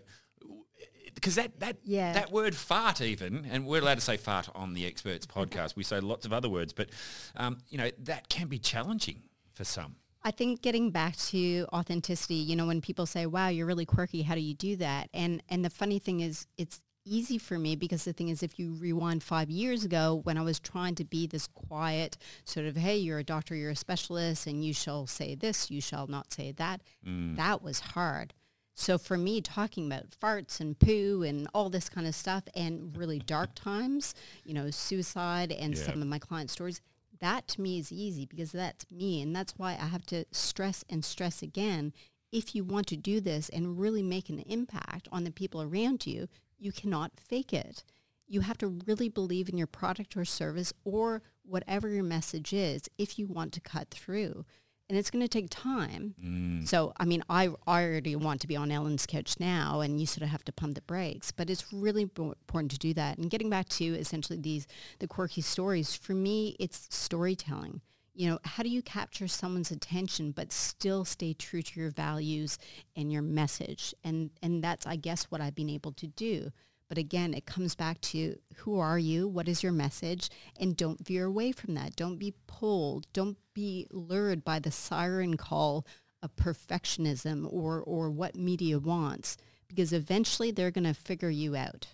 because 1.16 1.36
that 1.36 1.60
that 1.60 1.78
Yeah. 1.84 2.14
that 2.14 2.32
word 2.32 2.56
fart 2.56 3.02
even, 3.02 3.46
and 3.52 3.66
we're 3.66 3.82
allowed 3.82 3.96
to 3.96 4.02
say 4.02 4.18
fart 4.18 4.50
on 4.56 4.74
the 4.74 4.86
experts 4.86 5.26
podcast. 5.26 5.76
We 5.76 5.84
say 5.84 6.00
lots 6.00 6.26
of 6.26 6.34
other 6.34 6.50
words, 6.50 6.74
but 6.74 6.90
um, 7.36 7.58
you 7.70 7.78
know 7.78 7.90
that 8.04 8.30
can 8.30 8.48
be 8.48 8.60
challenging 8.60 9.24
for 9.54 9.64
some. 9.64 9.96
I 10.22 10.32
think 10.32 10.62
getting 10.62 10.92
back 10.92 11.16
to 11.28 11.66
authenticity, 11.72 12.36
you 12.36 12.56
know, 12.56 12.68
when 12.68 12.82
people 12.82 13.06
say, 13.06 13.26
"Wow, 13.26 13.48
you're 13.48 13.66
really 13.66 13.86
quirky. 13.86 14.22
How 14.22 14.36
do 14.36 14.42
you 14.42 14.54
do 14.54 14.76
that?" 14.78 15.10
And 15.14 15.42
and 15.50 15.64
the 15.64 15.70
funny 15.70 16.00
thing 16.00 16.20
is, 16.20 16.46
it's 16.58 16.82
easy 17.06 17.38
for 17.38 17.58
me 17.58 17.76
because 17.76 18.04
the 18.06 18.14
thing 18.14 18.30
is, 18.30 18.44
if 18.44 18.60
you 18.60 18.74
rewind 18.74 19.24
five 19.24 19.50
years 19.50 19.84
ago, 19.84 20.22
when 20.24 20.38
I 20.38 20.42
was 20.42 20.60
trying 20.60 20.96
to 20.96 21.06
be 21.06 21.28
this 21.28 21.48
quiet 21.48 22.18
sort 22.46 22.66
of, 22.66 22.76
"Hey, 22.76 22.98
you're 22.98 23.20
a 23.20 23.24
doctor, 23.24 23.56
you're 23.56 23.72
a 23.72 23.76
specialist, 23.76 24.48
and 24.48 24.64
you 24.64 24.74
shall 24.74 25.08
say 25.08 25.36
this, 25.36 25.72
you 25.72 25.82
shall 25.82 26.08
not 26.08 26.32
say 26.34 26.52
that," 26.54 26.82
mm. 27.06 27.36
that 27.36 27.62
was 27.62 27.80
hard. 27.80 28.34
So 28.76 28.98
for 28.98 29.18
me, 29.18 29.42
talking 29.42 29.88
about 29.88 30.12
farts 30.12 30.62
and 30.62 30.80
poo 30.80 31.22
and 31.24 31.50
all 31.54 31.70
this 31.70 31.90
kind 31.90 32.08
of 32.08 32.16
stuff 32.16 32.44
and 32.56 32.96
really 32.96 33.20
dark 33.20 33.50
times, 33.56 34.16
you 34.46 34.54
know, 34.54 34.70
suicide 34.72 35.52
and 35.52 35.76
Yeah. 35.76 35.84
some 35.84 36.02
of 36.02 36.08
my 36.08 36.20
client 36.20 36.50
stories, 36.50 36.80
that 37.20 37.48
to 37.50 37.62
me 37.62 37.78
is 37.80 37.92
easy 37.92 38.26
because 38.26 38.54
that's 38.54 38.90
me. 38.90 39.22
And 39.22 39.36
that's 39.36 39.54
why 39.58 39.72
I 39.74 39.88
have 39.88 40.06
to 40.08 40.24
stress 40.32 40.86
and 40.90 41.04
stress 41.04 41.42
again. 41.42 41.92
If 42.32 42.56
you 42.56 42.64
want 42.64 42.88
to 42.88 42.96
do 42.96 43.20
this 43.20 43.50
and 43.50 43.78
really 43.78 44.04
make 44.04 44.30
an 44.30 44.40
impact 44.40 45.10
on 45.12 45.26
the 45.26 45.32
people 45.32 45.62
around 45.62 46.08
you, 46.08 46.30
you 46.60 46.72
cannot 46.72 47.12
fake 47.18 47.54
it. 47.54 47.84
You 48.28 48.42
have 48.42 48.58
to 48.60 48.68
really 48.86 49.10
believe 49.10 49.50
in 49.50 49.58
your 49.58 49.68
product 49.68 50.16
or 50.16 50.26
service 50.26 50.72
or 50.84 51.24
whatever 51.44 51.90
your 51.90 52.04
message 52.04 52.54
is 52.54 52.84
if 52.98 53.18
you 53.18 53.26
want 53.28 53.54
to 53.54 53.62
cut 53.62 53.90
through. 53.90 54.46
And 54.88 54.98
it's 54.98 55.12
going 55.12 55.24
to 55.24 55.28
take 55.28 55.50
time. 55.52 56.16
Mm. 56.24 56.68
So, 56.68 56.94
I 56.98 57.06
mean, 57.06 57.24
I 57.30 57.50
I 57.68 57.84
already 57.84 58.16
want 58.16 58.42
to 58.42 58.48
be 58.48 58.56
on 58.56 58.72
Ellen's 58.72 59.06
couch 59.06 59.40
now, 59.40 59.82
and 59.82 60.00
you 60.00 60.08
sort 60.08 60.24
of 60.24 60.30
have 60.30 60.44
to 60.46 60.52
pump 60.52 60.74
the 60.74 60.82
brakes. 60.82 61.32
But 61.32 61.52
it's 61.52 61.72
really 61.72 62.02
important 62.02 62.72
to 62.72 62.80
do 62.80 62.96
that. 62.96 63.20
And 63.20 63.30
getting 63.30 63.52
back 63.52 63.70
to 63.70 63.86
essentially 63.86 64.40
these 64.40 64.66
the 64.98 65.08
quirky 65.08 65.42
stories, 65.42 65.96
for 65.96 66.14
me, 66.14 66.56
it's 66.60 66.88
storytelling. 66.90 67.82
You 68.14 68.30
know, 68.30 68.40
how 68.44 68.64
do 68.64 68.70
you 68.70 68.82
capture 68.82 69.28
someone's 69.28 69.72
attention 69.72 70.32
but 70.32 70.52
still 70.52 71.06
stay 71.06 71.34
true 71.34 71.62
to 71.62 71.80
your 71.80 71.92
values 71.92 72.58
and 72.96 73.12
your 73.12 73.22
message? 73.22 73.94
And 74.04 74.32
and 74.42 74.64
that's, 74.64 74.86
I 74.86 74.96
guess, 74.96 75.26
what 75.26 75.42
I've 75.42 75.56
been 75.56 75.70
able 75.70 75.94
to 75.94 76.08
do. 76.08 76.52
But 76.90 76.98
again, 76.98 77.36
it 77.36 77.46
comes 77.46 77.76
back 77.76 78.02
to 78.02 78.36
who 78.56 78.80
are 78.80 78.98
you? 78.98 79.28
What 79.28 79.48
is 79.48 79.62
your 79.62 79.72
message? 79.72 80.30
And 80.60 80.76
don't 80.76 81.06
veer 81.06 81.26
away 81.26 81.52
from 81.52 81.76
that. 81.76 81.96
Don't 81.96 82.18
be 82.18 82.34
pulled. 82.48 83.06
Don't 83.14 83.38
be 83.54 83.86
lured 83.92 84.44
by 84.44 84.58
the 84.58 84.72
siren 84.72 85.38
call 85.38 85.86
of 86.24 86.36
perfectionism 86.36 87.48
or, 87.52 87.80
or 87.82 88.10
what 88.10 88.36
media 88.36 88.80
wants 88.80 89.38
because 89.70 89.94
eventually 89.94 90.52
they're 90.52 90.72
going 90.72 90.84
to 90.84 90.94
figure 90.94 91.30
you 91.30 91.56
out. 91.56 91.88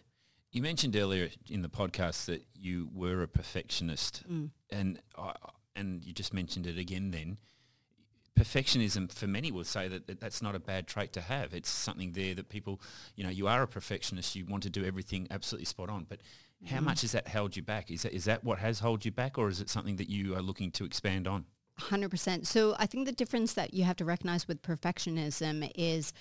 You 0.51 0.61
mentioned 0.61 0.95
earlier 0.95 1.29
in 1.49 1.61
the 1.61 1.69
podcast 1.69 2.25
that 2.25 2.45
you 2.55 2.89
were 2.93 3.21
a 3.21 3.27
perfectionist, 3.27 4.23
mm. 4.27 4.51
and 4.69 4.99
I, 5.17 5.33
and 5.75 6.03
you 6.03 6.13
just 6.13 6.33
mentioned 6.33 6.67
it 6.67 6.77
again. 6.77 7.11
Then 7.11 7.37
perfectionism 8.37 9.11
for 9.11 9.27
many 9.27 9.51
will 9.51 9.63
say 9.63 9.87
that, 9.87 10.07
that 10.07 10.19
that's 10.19 10.41
not 10.41 10.55
a 10.55 10.59
bad 10.59 10.87
trait 10.87 11.13
to 11.13 11.21
have. 11.21 11.53
It's 11.53 11.69
something 11.69 12.11
there 12.11 12.35
that 12.35 12.49
people, 12.49 12.81
you 13.15 13.23
know, 13.23 13.29
you 13.29 13.47
are 13.47 13.63
a 13.63 13.67
perfectionist. 13.67 14.35
You 14.35 14.45
want 14.45 14.63
to 14.63 14.69
do 14.69 14.83
everything 14.83 15.27
absolutely 15.31 15.65
spot 15.65 15.89
on, 15.89 16.05
but 16.07 16.19
how 16.65 16.77
mm-hmm. 16.77 16.85
much 16.85 17.01
has 17.01 17.11
that 17.13 17.27
held 17.27 17.55
you 17.55 17.61
back? 17.61 17.91
Is 17.91 18.03
that 18.03 18.13
is 18.13 18.25
that 18.25 18.43
what 18.43 18.59
has 18.59 18.79
held 18.79 19.05
you 19.05 19.11
back, 19.11 19.37
or 19.37 19.49
is 19.49 19.61
it 19.61 19.69
something 19.69 19.95
that 19.97 20.09
you 20.09 20.35
are 20.35 20.41
looking 20.41 20.71
to 20.71 20.85
expand 20.85 21.27
on? 21.27 21.45
100%. 21.79 22.45
So 22.45 22.75
I 22.79 22.85
think 22.85 23.05
the 23.05 23.11
difference 23.11 23.53
that 23.53 23.73
you 23.73 23.83
have 23.83 23.97
to 23.97 24.05
recognize 24.05 24.47
with 24.47 24.61
perfectionism 24.61 25.69
is 25.75 26.13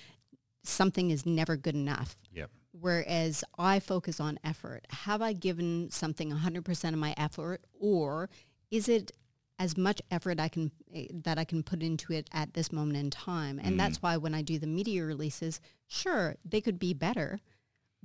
something 0.65 1.11
is 1.11 1.25
never 1.25 1.57
good 1.57 1.77
enough. 1.77 2.17
Yep. 2.33 2.51
Whereas 2.73 3.45
I 3.57 3.79
focus 3.79 4.19
on 4.19 4.41
effort. 4.43 4.85
Have 4.91 5.23
I 5.23 5.33
given 5.33 5.91
something 5.91 6.33
100% 6.33 6.89
of 6.89 6.99
my 6.99 7.15
effort 7.17 7.61
or 7.79 8.29
is 8.71 8.89
it 8.89 9.13
as 9.59 9.77
much 9.77 10.03
effort 10.11 10.41
I 10.41 10.49
can 10.49 10.71
eh, 10.95 11.07
that 11.25 11.39
I 11.39 11.45
can 11.45 11.63
put 11.63 11.83
into 11.83 12.13
it 12.13 12.29
at 12.33 12.55
this 12.55 12.73
moment 12.73 12.99
in 12.99 13.11
time? 13.11 13.61
And 13.63 13.79
that's 13.79 14.03
why 14.03 14.17
when 14.17 14.35
I 14.35 14.43
do 14.43 14.59
the 14.59 14.67
media 14.67 15.05
releases, 15.05 15.61
sure, 15.87 16.37
they 16.45 16.61
could 16.61 16.79
be 16.79 16.95
better, 16.95 17.41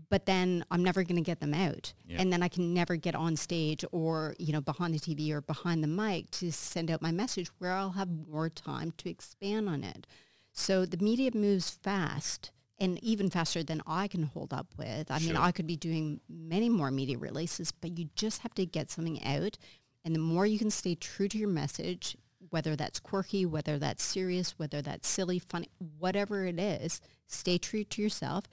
but 0.09 0.25
then 0.25 0.63
I'm 0.71 0.83
never 0.83 1.03
going 1.03 1.17
to 1.17 1.21
get 1.21 1.39
them 1.39 1.53
out. 1.53 1.93
Yeah. 2.07 2.21
And 2.21 2.31
then 2.31 2.41
I 2.43 2.47
can 2.47 2.73
never 2.73 2.95
get 2.95 3.15
on 3.15 3.35
stage 3.35 3.83
or, 3.91 4.35
you 4.39 4.53
know, 4.53 4.61
behind 4.61 4.93
the 4.93 4.99
TV 4.99 5.31
or 5.31 5.41
behind 5.41 5.83
the 5.83 5.87
mic 5.87 6.29
to 6.31 6.51
send 6.51 6.89
out 6.89 7.01
my 7.01 7.11
message 7.11 7.49
where 7.57 7.73
I'll 7.73 7.91
have 7.91 8.09
more 8.09 8.49
time 8.49 8.93
to 8.97 9.09
expand 9.09 9.67
on 9.67 9.83
it. 9.83 10.07
So 10.51 10.85
the 10.85 10.97
media 10.97 11.31
moves 11.33 11.69
fast 11.69 12.51
and 12.79 13.01
even 13.03 13.29
faster 13.29 13.61
than 13.61 13.81
I 13.85 14.07
can 14.07 14.23
hold 14.23 14.53
up 14.53 14.67
with. 14.77 15.11
I 15.11 15.19
mean, 15.19 15.35
I 15.35 15.51
could 15.51 15.67
be 15.67 15.75
doing 15.75 16.21
many 16.29 16.69
more 16.69 16.91
media 16.91 17.17
releases, 17.17 17.71
but 17.71 17.97
you 17.97 18.09
just 18.15 18.41
have 18.41 18.53
to 18.55 18.65
get 18.65 18.89
something 18.89 19.23
out. 19.23 19.57
And 20.05 20.15
the 20.15 20.19
more 20.19 20.45
you 20.45 20.57
can 20.57 20.71
stay 20.71 20.95
true 20.95 21.27
to 21.27 21.37
your 21.37 21.49
message, 21.49 22.15
whether 22.49 22.75
that's 22.75 22.99
quirky, 22.99 23.45
whether 23.45 23.77
that's 23.77 24.03
serious, 24.03 24.57
whether 24.57 24.81
that's 24.81 25.07
silly, 25.07 25.39
funny, 25.39 25.69
whatever 25.97 26.45
it 26.45 26.59
is, 26.59 27.01
stay 27.27 27.57
true 27.57 27.83
to 27.83 28.01
yourself 28.01 28.45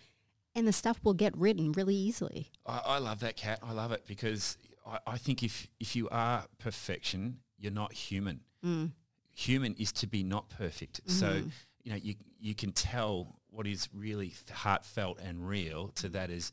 and 0.57 0.67
the 0.67 0.73
stuff 0.73 0.99
will 1.05 1.15
get 1.15 1.37
written 1.37 1.71
really 1.73 1.95
easily. 1.95 2.51
I, 2.65 2.81
I 2.85 2.99
love 2.99 3.21
that 3.21 3.37
Kat. 3.37 3.61
I 3.63 3.73
love 3.73 3.93
it 3.93 4.05
because 4.07 4.57
I, 4.87 4.99
I 5.07 5.19
think 5.19 5.43
if 5.43 5.69
if 5.79 5.95
you 5.95 6.09
are 6.09 6.47
perfection, 6.59 7.39
you're 7.59 7.73
not 7.73 7.93
human. 7.93 8.41
Mm. 8.65 8.93
Human 9.35 9.75
is 9.79 9.93
to 9.93 10.07
be 10.07 10.25
not 10.25 10.49
perfect. 10.49 11.03
So 11.07 11.27
mm-hmm. 11.27 11.49
you 11.85 11.91
know 11.93 11.99
you 12.03 12.15
you 12.41 12.55
can 12.55 12.73
tell 12.73 13.37
what 13.51 13.67
is 13.67 13.89
really 13.95 14.35
heartfelt 14.51 15.21
and 15.21 15.47
real 15.47 15.89
to 15.89 16.09
that 16.09 16.31
is 16.31 16.53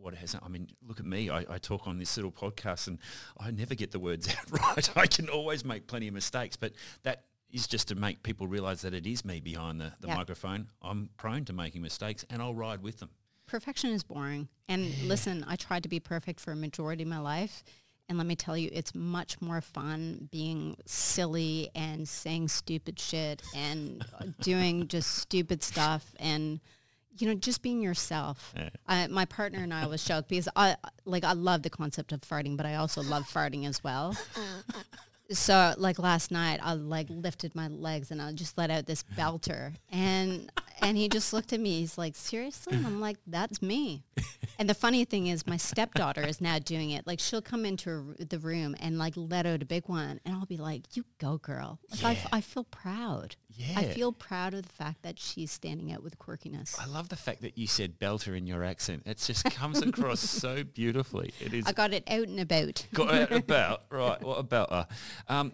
what 0.00 0.14
has. 0.14 0.36
I 0.42 0.48
mean, 0.48 0.68
look 0.86 1.00
at 1.00 1.06
me. 1.06 1.30
I, 1.30 1.44
I 1.48 1.58
talk 1.58 1.86
on 1.86 1.98
this 1.98 2.16
little 2.16 2.32
podcast 2.32 2.86
and 2.88 2.98
I 3.38 3.50
never 3.50 3.74
get 3.74 3.90
the 3.90 3.98
words 3.98 4.28
out 4.52 4.60
right. 4.76 4.96
I 4.96 5.06
can 5.06 5.28
always 5.28 5.64
make 5.64 5.86
plenty 5.86 6.08
of 6.08 6.14
mistakes, 6.14 6.56
but 6.56 6.72
that 7.02 7.24
is 7.50 7.66
just 7.66 7.88
to 7.88 7.94
make 7.94 8.22
people 8.22 8.46
realize 8.46 8.82
that 8.82 8.92
it 8.94 9.06
is 9.06 9.24
me 9.24 9.40
behind 9.40 9.80
the, 9.80 9.92
the 10.00 10.08
Yeah. 10.08 10.16
microphone. 10.16 10.68
I'm 10.82 11.10
prone 11.16 11.44
to 11.46 11.52
making 11.52 11.82
mistakes 11.82 12.24
and 12.30 12.42
I'll 12.42 12.54
ride 12.54 12.82
with 12.82 12.98
them. 13.00 13.10
Perfection 13.46 13.90
is 13.90 14.02
boring. 14.04 14.48
And 14.68 14.92
listen, 15.04 15.44
I 15.48 15.56
tried 15.56 15.82
to 15.84 15.88
be 15.88 16.00
perfect 16.00 16.38
for 16.40 16.52
a 16.52 16.56
majority 16.56 17.02
of 17.04 17.08
my 17.08 17.18
life. 17.18 17.64
And 18.10 18.16
let 18.18 18.26
me 18.26 18.36
tell 18.36 18.56
you, 18.56 18.70
it's 18.72 18.94
much 18.94 19.40
more 19.42 19.60
fun 19.60 20.28
being 20.32 20.76
silly 20.86 21.70
and 21.74 22.08
saying 22.08 22.48
stupid 22.48 22.98
shit 22.98 23.42
and 23.54 24.02
doing 24.40 24.88
just 24.88 25.16
stupid 25.16 25.62
stuff 25.62 26.14
and, 26.18 26.60
you 27.18 27.28
know, 27.28 27.34
just 27.34 27.62
being 27.62 27.82
yourself. 27.82 28.54
Yeah. 28.56 28.68
I, 28.86 29.06
my 29.08 29.24
partner 29.24 29.60
and 29.60 29.74
I 29.74 29.86
was 29.86 30.02
shocked 30.02 30.28
because 30.28 30.48
I, 30.56 30.76
like, 31.04 31.24
I 31.24 31.32
love 31.32 31.62
the 31.62 31.70
concept 31.70 32.12
of 32.12 32.20
farting, 32.20 32.56
but 32.56 32.66
I 32.66 32.76
also 32.76 33.02
love 33.02 33.24
farting 33.24 33.66
as 33.66 33.82
well. 33.84 34.16
So 35.30 35.74
like 35.76 35.98
last 35.98 36.30
night, 36.30 36.58
I 36.62 36.72
like 36.72 37.06
lifted 37.10 37.54
my 37.54 37.68
legs 37.68 38.10
and 38.10 38.22
I 38.22 38.32
just 38.32 38.56
let 38.56 38.70
out 38.70 38.86
this 38.86 39.04
belter, 39.14 39.74
and 39.92 40.50
and 40.82 40.96
he 40.96 41.08
just 41.08 41.32
looked 41.32 41.52
at 41.52 41.60
me. 41.60 41.80
He's 41.80 41.98
like, 41.98 42.16
"Seriously?" 42.16 42.76
And 42.76 42.86
I'm 42.86 43.00
like, 43.00 43.18
"That's 43.26 43.60
me." 43.62 44.04
And 44.58 44.68
the 44.68 44.74
funny 44.74 45.04
thing 45.04 45.28
is, 45.28 45.46
my 45.46 45.56
stepdaughter 45.56 46.22
is 46.22 46.40
now 46.40 46.58
doing 46.58 46.90
it. 46.90 47.06
Like 47.06 47.20
she'll 47.20 47.42
come 47.42 47.64
into 47.64 48.14
the 48.18 48.38
room 48.38 48.74
and 48.80 48.98
like 48.98 49.14
let 49.16 49.46
out 49.46 49.62
a 49.62 49.64
big 49.66 49.88
one, 49.88 50.20
and 50.24 50.34
I'll 50.34 50.46
be 50.46 50.56
like, 50.56 50.96
"You 50.96 51.04
go, 51.18 51.38
girl!" 51.38 51.78
Like 52.02 52.18
Yeah. 52.22 52.28
I 52.32 52.40
feel 52.40 52.64
proud. 52.64 53.36
Yeah. 53.50 53.74
I 53.76 53.84
feel 53.84 54.12
proud 54.12 54.54
of 54.54 54.62
the 54.62 54.68
fact 54.72 55.02
that 55.02 55.18
she's 55.18 55.50
standing 55.50 55.92
out 55.92 56.02
with 56.02 56.18
quirkiness. 56.18 56.78
I 56.80 56.86
love 56.86 57.08
the 57.08 57.16
fact 57.16 57.42
that 57.42 57.56
you 57.58 57.66
said 57.66 57.98
belter 57.98 58.36
in 58.36 58.46
your 58.46 58.62
accent. 58.64 59.02
It 59.06 59.18
just 59.18 59.44
comes 59.46 59.80
across 59.80 60.20
so 60.42 60.62
beautifully. 60.64 61.32
It 61.40 61.52
is 61.54 61.66
I 61.66 61.72
got 61.72 61.92
it 61.92 62.04
out 62.08 62.28
and 62.28 62.38
about. 62.40 62.86
got 62.92 63.12
out 63.14 63.30
and 63.30 63.42
about 63.44 63.82
right. 63.90 64.20
What 64.22 64.38
about 64.38 64.70
her? 64.70 64.86
Um, 65.28 65.52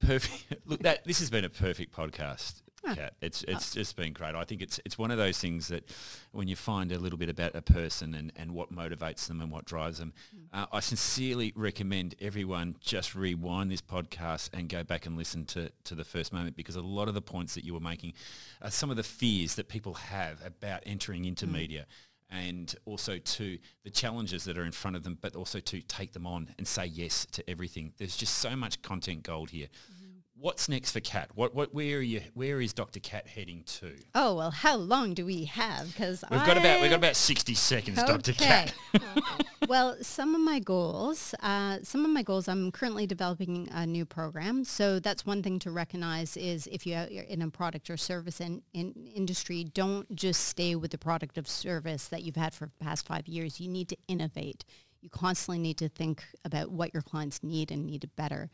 perfect. 0.00 0.62
Look, 0.66 0.82
that 0.82 1.04
this 1.04 1.18
has 1.20 1.30
been 1.30 1.44
a 1.44 1.50
perfect 1.50 1.94
podcast. 1.94 2.62
Oh. 2.84 2.94
Kat. 2.94 3.14
It's 3.20 3.44
ah. 3.46 3.52
it's 3.52 3.72
just 3.72 3.96
been 3.96 4.12
great. 4.12 4.34
I 4.34 4.44
think 4.44 4.60
it's 4.60 4.80
it's 4.84 4.98
one 4.98 5.10
of 5.10 5.18
those 5.18 5.38
things 5.38 5.68
that 5.68 5.88
when 6.32 6.48
you 6.48 6.56
find 6.56 6.90
a 6.90 6.98
little 6.98 7.18
bit 7.18 7.28
about 7.28 7.54
a 7.54 7.62
person 7.62 8.14
and, 8.14 8.32
and 8.36 8.52
what 8.52 8.72
motivates 8.72 9.28
them 9.28 9.40
and 9.40 9.50
what 9.50 9.64
drives 9.64 9.98
them, 9.98 10.12
hmm. 10.34 10.44
uh, 10.52 10.66
I 10.72 10.80
sincerely 10.80 11.52
recommend 11.54 12.14
everyone 12.20 12.76
just 12.80 13.14
rewind 13.14 13.70
this 13.70 13.82
podcast 13.82 14.50
and 14.52 14.68
go 14.68 14.82
back 14.82 15.06
and 15.06 15.16
listen 15.16 15.44
to, 15.46 15.70
to 15.84 15.94
the 15.94 16.04
first 16.04 16.32
moment 16.32 16.56
because 16.56 16.76
a 16.76 16.82
lot 16.82 17.08
of 17.08 17.14
the 17.14 17.22
points 17.22 17.54
that 17.54 17.64
you 17.64 17.74
were 17.74 17.80
making 17.80 18.14
are 18.60 18.70
some 18.70 18.90
of 18.90 18.96
the 18.96 19.02
fears 19.02 19.54
that 19.54 19.68
people 19.68 19.94
have 19.94 20.44
about 20.44 20.82
entering 20.84 21.24
into 21.24 21.46
hmm. 21.46 21.52
media 21.52 21.86
and 22.32 22.74
also 22.86 23.18
to 23.18 23.58
the 23.84 23.90
challenges 23.90 24.44
that 24.44 24.56
are 24.56 24.64
in 24.64 24.72
front 24.72 24.96
of 24.96 25.02
them, 25.02 25.18
but 25.20 25.36
also 25.36 25.60
to 25.60 25.82
take 25.82 26.12
them 26.12 26.26
on 26.26 26.48
and 26.56 26.66
say 26.66 26.86
yes 26.86 27.26
to 27.26 27.48
everything. 27.48 27.92
There's 27.98 28.16
just 28.16 28.38
so 28.38 28.56
much 28.56 28.80
content 28.82 29.22
gold 29.22 29.50
here. 29.50 29.68
Hmm. 29.98 30.01
What's 30.42 30.68
next 30.68 30.90
for 30.90 30.98
Kat? 30.98 31.30
What, 31.36 31.54
what, 31.54 31.72
where 31.72 31.98
are 31.98 32.02
you? 32.02 32.20
Where 32.34 32.60
is 32.60 32.72
Dr. 32.72 32.98
Kat 32.98 33.28
heading 33.28 33.62
to? 33.78 33.92
Oh 34.12 34.34
well, 34.34 34.50
how 34.50 34.74
long 34.74 35.14
do 35.14 35.24
we 35.24 35.44
have? 35.44 35.86
Because 35.86 36.24
We've 36.28 36.44
got 36.44 36.58
about 36.58 36.80
we've 36.80 36.90
got 36.90 36.96
about 36.96 37.14
sixty 37.14 37.54
seconds, 37.54 38.02
Dr. 38.02 38.32
Kat. 38.32 38.74
well, 39.68 39.96
some 40.02 40.34
of 40.34 40.40
my 40.40 40.58
goals, 40.58 41.32
uh, 41.44 41.78
some 41.84 42.04
of 42.04 42.10
my 42.10 42.24
goals, 42.24 42.48
I'm 42.48 42.72
currently 42.72 43.06
developing 43.06 43.68
a 43.70 43.86
new 43.86 44.04
program. 44.04 44.64
So 44.64 44.98
that's 44.98 45.24
one 45.24 45.44
thing 45.44 45.60
to 45.60 45.70
recognize 45.70 46.36
is 46.36 46.66
if 46.72 46.88
you 46.88 46.96
are 46.96 47.04
in 47.04 47.40
a 47.40 47.48
product 47.48 47.88
or 47.88 47.96
service 47.96 48.40
in, 48.40 48.62
in 48.74 48.94
industry, 49.14 49.62
don't 49.62 50.12
just 50.12 50.48
stay 50.48 50.74
with 50.74 50.90
the 50.90 50.98
product 50.98 51.38
of 51.38 51.46
service 51.46 52.08
that 52.08 52.24
you've 52.24 52.34
had 52.34 52.52
for 52.52 52.66
the 52.66 52.84
past 52.84 53.06
five 53.06 53.28
years. 53.28 53.60
You 53.60 53.68
need 53.68 53.88
to 53.90 53.96
innovate. 54.08 54.64
You 55.02 55.08
constantly 55.08 55.60
need 55.60 55.78
to 55.78 55.88
think 55.88 56.24
about 56.44 56.72
what 56.72 56.92
your 56.92 57.02
clients 57.02 57.44
need 57.44 57.70
and 57.70 57.86
need 57.86 58.10
better. 58.16 58.50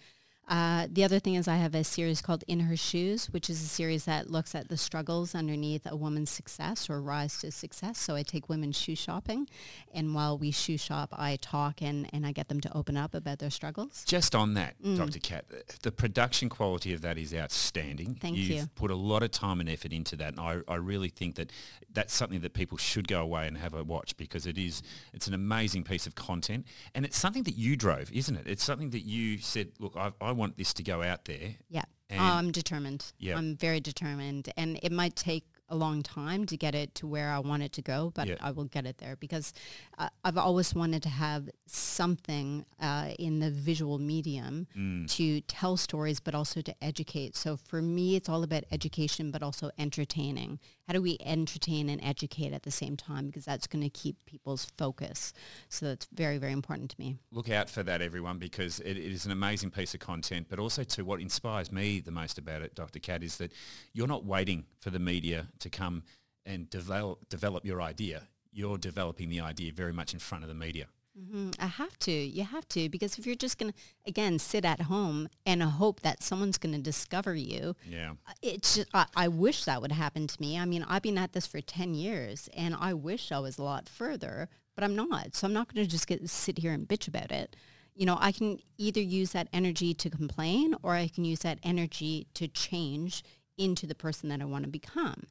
Uh, 0.48 0.86
the 0.90 1.04
other 1.04 1.18
thing 1.18 1.34
is 1.34 1.46
I 1.46 1.56
have 1.56 1.74
a 1.74 1.84
series 1.84 2.22
called 2.22 2.42
In 2.48 2.60
Her 2.60 2.76
Shoes, 2.76 3.26
which 3.26 3.50
is 3.50 3.62
a 3.62 3.66
series 3.66 4.06
that 4.06 4.30
looks 4.30 4.54
at 4.54 4.68
the 4.68 4.78
struggles 4.78 5.34
underneath 5.34 5.82
a 5.84 5.94
woman's 5.94 6.30
success 6.30 6.88
or 6.88 7.02
rise 7.02 7.38
to 7.40 7.50
success. 7.50 7.98
So 7.98 8.14
I 8.14 8.22
take 8.22 8.48
women 8.48 8.72
shoe 8.72 8.96
shopping, 8.96 9.46
and 9.92 10.14
while 10.14 10.38
we 10.38 10.50
shoe 10.50 10.78
shop, 10.78 11.10
I 11.12 11.36
talk 11.36 11.82
and, 11.82 12.08
and 12.14 12.26
I 12.26 12.32
get 12.32 12.48
them 12.48 12.60
to 12.62 12.76
open 12.76 12.96
up 12.96 13.14
about 13.14 13.40
their 13.40 13.50
struggles. 13.50 14.04
Just 14.06 14.34
on 14.34 14.54
that, 14.54 14.74
Dr. 14.82 15.18
Kat, 15.18 15.44
the 15.82 15.92
production 15.92 16.48
quality 16.48 16.94
of 16.94 17.02
that 17.02 17.18
is 17.18 17.34
outstanding. 17.34 18.14
Thank 18.14 18.38
You've 18.38 18.48
you. 18.48 18.66
put 18.74 18.90
a 18.90 18.96
lot 18.96 19.22
of 19.22 19.30
time 19.30 19.60
and 19.60 19.68
effort 19.68 19.92
into 19.92 20.16
that, 20.16 20.30
and 20.30 20.40
I, 20.40 20.60
I 20.66 20.76
really 20.76 21.10
think 21.10 21.34
that 21.34 21.52
that's 21.92 22.14
something 22.14 22.40
that 22.40 22.54
people 22.54 22.78
should 22.78 23.06
go 23.06 23.20
away 23.20 23.46
and 23.46 23.58
have 23.58 23.74
a 23.74 23.84
watch 23.84 24.16
because 24.16 24.46
it 24.46 24.56
is 24.56 24.82
it's 25.12 25.26
an 25.26 25.34
amazing 25.34 25.84
piece 25.84 26.06
of 26.06 26.14
content, 26.14 26.66
and 26.94 27.04
it's 27.04 27.18
something 27.18 27.42
that 27.42 27.54
you 27.54 27.76
drove, 27.76 28.10
isn't 28.12 28.34
it? 28.34 28.46
It's 28.46 28.64
something 28.64 28.90
that 28.90 29.02
you 29.02 29.38
said, 29.38 29.72
look, 29.78 29.94
I, 29.94 30.12
I 30.22 30.37
want 30.38 30.56
this 30.56 30.72
to 30.74 30.82
go 30.82 31.02
out 31.02 31.24
there. 31.26 31.56
Yeah, 31.68 31.84
And- 32.08 32.20
I'm 32.20 32.50
determined. 32.52 33.12
Yeah. 33.18 33.36
I'm 33.38 33.56
very 33.56 33.80
determined, 33.80 34.44
and 34.56 34.78
it 34.82 34.92
might 34.92 35.16
take 35.16 35.44
a 35.70 35.76
long 35.76 36.02
time 36.02 36.46
to 36.46 36.56
get 36.56 36.74
it 36.74 36.94
to 36.94 37.06
where 37.06 37.30
I 37.30 37.40
want 37.40 37.62
it 37.62 37.72
to 37.72 37.82
go, 37.82 38.10
but 38.14 38.26
Yeah. 38.26 38.36
I 38.40 38.50
will 38.52 38.64
get 38.76 38.86
it 38.86 38.96
there 38.98 39.16
because 39.16 39.52
uh, 39.98 40.08
I've 40.24 40.38
always 40.38 40.74
wanted 40.74 41.02
to 41.02 41.10
have 41.10 41.50
something 41.66 42.64
uh, 42.80 43.10
in 43.18 43.40
the 43.40 43.50
visual 43.50 43.98
medium 43.98 44.66
Mm. 44.74 45.06
to 45.16 45.40
tell 45.42 45.76
stories, 45.76 46.20
but 46.20 46.34
also 46.34 46.62
to 46.62 46.74
educate. 46.82 47.36
So 47.36 47.56
for 47.56 47.82
me, 47.82 48.16
it's 48.16 48.28
all 48.30 48.42
about 48.42 48.64
education, 48.70 49.30
but 49.30 49.42
also 49.42 49.70
entertaining. 49.78 50.58
How 50.88 50.94
do 50.94 51.02
we 51.02 51.18
entertain 51.20 51.90
and 51.90 52.02
educate 52.02 52.54
at 52.54 52.62
the 52.62 52.70
same 52.70 52.96
time? 52.96 53.26
Because 53.26 53.44
that's 53.44 53.66
going 53.66 53.84
to 53.84 53.90
keep 53.90 54.16
people's 54.24 54.72
focus. 54.78 55.34
So 55.68 55.84
that's 55.84 56.08
very, 56.14 56.38
very 56.38 56.52
important 56.52 56.90
to 56.92 56.96
me. 56.98 57.18
Look 57.30 57.50
out 57.50 57.68
for 57.68 57.82
that, 57.82 58.00
everyone, 58.00 58.38
because 58.38 58.80
it, 58.80 58.96
it 58.96 59.12
is 59.12 59.26
an 59.26 59.30
amazing 59.30 59.70
piece 59.70 59.92
of 59.92 60.00
content. 60.00 60.46
But 60.48 60.58
also, 60.58 60.84
to 60.84 61.04
what 61.04 61.20
inspires 61.20 61.70
me 61.70 62.00
the 62.00 62.10
most 62.10 62.38
about 62.38 62.62
it, 62.62 62.74
Dr. 62.74 63.00
Kat, 63.00 63.22
is 63.22 63.36
that 63.36 63.52
you're 63.92 64.06
not 64.06 64.24
waiting 64.24 64.64
for 64.80 64.88
the 64.88 64.98
media 64.98 65.48
to 65.58 65.68
come 65.68 66.04
and 66.46 66.70
develop 66.70 67.28
develop 67.28 67.66
your 67.66 67.82
idea. 67.82 68.22
You're 68.50 68.78
developing 68.78 69.28
the 69.28 69.40
idea 69.40 69.72
very 69.72 69.92
much 69.92 70.14
in 70.14 70.18
front 70.18 70.42
of 70.42 70.48
the 70.48 70.54
media. 70.54 70.86
Mhm. 71.18 71.54
I 71.58 71.66
have 71.66 71.98
to. 72.00 72.12
You 72.12 72.44
have 72.44 72.68
to 72.68 72.88
because 72.88 73.18
if 73.18 73.26
you're 73.26 73.34
just 73.34 73.58
going 73.58 73.72
to 73.72 73.78
again 74.06 74.38
sit 74.38 74.64
at 74.64 74.82
home 74.82 75.28
and 75.44 75.62
hope 75.62 76.00
that 76.00 76.22
someone's 76.22 76.58
going 76.58 76.74
to 76.74 76.80
discover 76.80 77.34
you, 77.34 77.74
Yeah. 77.88 78.12
uh, 78.26 78.32
it's 78.42 78.76
just, 78.76 78.88
I, 78.94 79.06
I 79.16 79.28
wish 79.28 79.64
that 79.64 79.82
would 79.82 79.92
happen 79.92 80.26
to 80.26 80.40
me. 80.40 80.58
I 80.58 80.64
mean, 80.64 80.84
I've 80.88 81.02
been 81.02 81.18
at 81.18 81.32
this 81.32 81.46
for 81.46 81.60
10 81.60 81.94
years 81.94 82.48
and 82.56 82.74
I 82.78 82.94
wish 82.94 83.32
I 83.32 83.40
was 83.40 83.58
a 83.58 83.62
lot 83.64 83.88
further, 83.88 84.48
but 84.74 84.84
I'm 84.84 84.94
not. 84.94 85.34
So 85.34 85.46
I'm 85.46 85.52
not 85.52 85.72
going 85.72 85.84
to 85.84 85.90
just 85.90 86.06
get 86.06 86.28
sit 86.30 86.58
here 86.58 86.72
and 86.72 86.86
bitch 86.86 87.08
about 87.08 87.32
it. 87.32 87.56
You 87.96 88.06
know, 88.06 88.16
I 88.20 88.30
can 88.30 88.58
either 88.76 89.00
use 89.00 89.32
that 89.32 89.48
energy 89.52 89.92
to 89.94 90.08
complain 90.10 90.76
or 90.84 90.94
I 90.94 91.08
can 91.08 91.24
use 91.24 91.40
that 91.40 91.58
energy 91.64 92.28
to 92.34 92.46
change 92.46 93.24
into 93.56 93.88
the 93.88 93.94
person 93.96 94.28
that 94.28 94.40
I 94.40 94.44
want 94.44 94.64
to 94.66 94.70
become. 94.70 95.24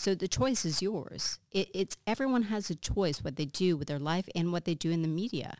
So 0.00 0.14
the 0.14 0.28
choice 0.28 0.64
is 0.64 0.80
yours. 0.80 1.40
It, 1.52 1.68
it's 1.74 1.98
everyone 2.06 2.44
has 2.44 2.70
a 2.70 2.74
choice 2.74 3.22
what 3.22 3.36
they 3.36 3.44
do 3.44 3.76
with 3.76 3.88
their 3.88 3.98
life 3.98 4.26
and 4.34 4.50
what 4.50 4.64
they 4.64 4.74
do 4.74 4.90
in 4.90 5.02
the 5.02 5.08
media. 5.08 5.58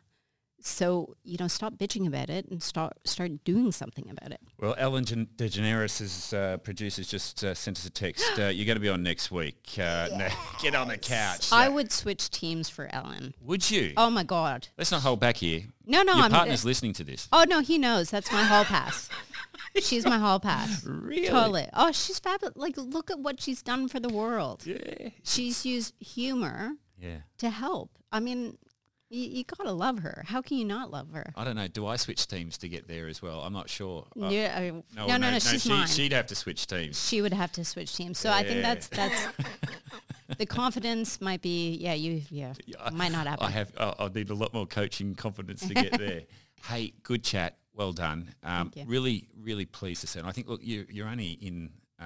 So 0.63 1.15
you 1.23 1.37
know, 1.39 1.47
stop 1.47 1.73
bitching 1.75 2.07
about 2.07 2.31
it 2.31 2.47
and 2.49 2.61
start 2.63 2.93
start 3.05 3.43
doing 3.43 3.71
something 3.71 4.09
about 4.09 4.31
it. 4.31 4.39
Well, 4.57 4.73
Ellen 4.79 5.05
Gen- 5.05 5.27
DeGeneres' 5.35 6.33
uh, 6.35 6.57
producers 6.57 7.07
just 7.07 7.43
uh, 7.43 7.53
sent 7.53 7.77
us 7.77 7.85
a 7.85 7.91
text. 7.91 8.25
Uh, 8.39 8.47
you're 8.47 8.65
going 8.65 8.77
to 8.77 8.81
be 8.81 8.89
on 8.89 9.03
next 9.03 9.29
week. 9.29 9.75
Uh, 9.77 10.07
no, 10.17 10.27
get 10.63 10.73
on 10.73 10.87
the 10.87 10.97
couch. 10.97 11.51
I 11.51 11.69
would 11.69 11.91
switch 11.91 12.31
teams 12.31 12.67
for 12.67 12.89
Ellen. 12.91 13.35
Would 13.41 13.69
you? 13.69 13.93
Oh 13.95 14.09
my 14.09 14.23
god. 14.23 14.69
Let's 14.75 14.91
not 14.91 15.03
hold 15.03 15.19
back 15.19 15.37
here. 15.37 15.65
No, 15.85 16.01
no, 16.01 16.15
Your 16.15 16.23
I'm. 16.25 16.31
partner's 16.31 16.65
listening 16.65 16.93
to 16.93 17.03
this. 17.03 17.27
oh 17.31 17.45
no, 17.47 17.59
he 17.59 17.77
knows. 17.77 18.09
That's 18.09 18.31
my 18.31 18.41
hall 18.41 18.65
pass. 18.65 19.07
she's 19.81 20.05
my 20.05 20.17
hall 20.17 20.39
pass. 20.39 20.85
Really? 20.85 21.27
Totally. 21.27 21.67
Oh, 21.73 21.91
she's 21.91 22.19
fabulous. 22.19 22.55
Like, 22.55 22.75
look 22.77 23.11
at 23.11 23.19
what 23.19 23.41
she's 23.41 23.61
done 23.61 23.87
for 23.87 23.99
the 23.99 24.09
world. 24.09 24.65
Yeah. 24.65 25.09
She's 25.23 25.65
used 25.65 25.93
humor 25.99 26.73
Yeah. 26.99 27.17
to 27.39 27.49
help. 27.49 27.91
I 28.11 28.19
mean, 28.19 28.57
you, 29.09 29.23
you 29.29 29.43
gotta 29.43 29.71
love 29.73 29.99
her. 29.99 30.23
How 30.27 30.41
can 30.41 30.57
you 30.57 30.65
not 30.65 30.89
love 30.89 31.11
her? 31.11 31.33
I 31.35 31.43
don't 31.43 31.55
know. 31.57 31.67
Do 31.67 31.85
I 31.85 31.97
switch 31.97 32.27
teams 32.27 32.57
to 32.59 32.69
get 32.69 32.87
there 32.87 33.07
as 33.07 33.21
well? 33.21 33.41
I'm 33.41 33.51
not 33.53 33.69
sure. 33.69 34.07
Uh, 34.21 34.29
Yeah, 34.29 34.53
I- 34.57 34.69
no, 34.95 35.07
no, 35.07 35.17
no, 35.17 35.39
she's 35.39 35.63
she, 35.63 35.69
mine. 35.69 35.87
She'd 35.87 36.13
have 36.13 36.27
to 36.27 36.35
switch 36.35 36.65
teams. 36.67 36.97
she 37.07 37.21
would 37.21 37.33
have 37.33 37.51
to 37.53 37.65
switch 37.65 37.95
teams. 37.95 38.17
So 38.19 38.31
I 38.31 38.43
think 38.43 38.61
that's 38.61 38.87
that's 38.87 39.27
the 40.37 40.45
confidence 40.45 41.19
might 41.19 41.41
be. 41.41 41.75
Yeah, 41.75 41.93
you. 41.93 42.21
Yeah, 42.29 42.53
might 42.93 43.11
not 43.11 43.27
happen. 43.27 43.45
I 43.45 43.51
have. 43.51 43.71
I 43.77 43.93
I 43.99 44.07
need 44.09 44.29
a 44.29 44.33
lot 44.33 44.53
more 44.53 44.65
coaching 44.65 45.13
confidence 45.15 45.67
to 45.67 45.73
get 45.73 45.91
there. 45.99 46.21
hey, 46.69 46.93
good 47.03 47.23
chat. 47.23 47.57
Well 47.73 47.93
done. 47.93 48.33
Um, 48.43 48.71
really, 48.85 49.27
really 49.39 49.65
pleased 49.65 50.01
to 50.01 50.07
see. 50.07 50.19
And 50.19 50.27
I 50.27 50.31
think, 50.31 50.47
look, 50.47 50.61
you, 50.63 50.85
you're 50.89 51.07
only 51.07 51.31
in. 51.41 51.71
Uh, 51.99 52.03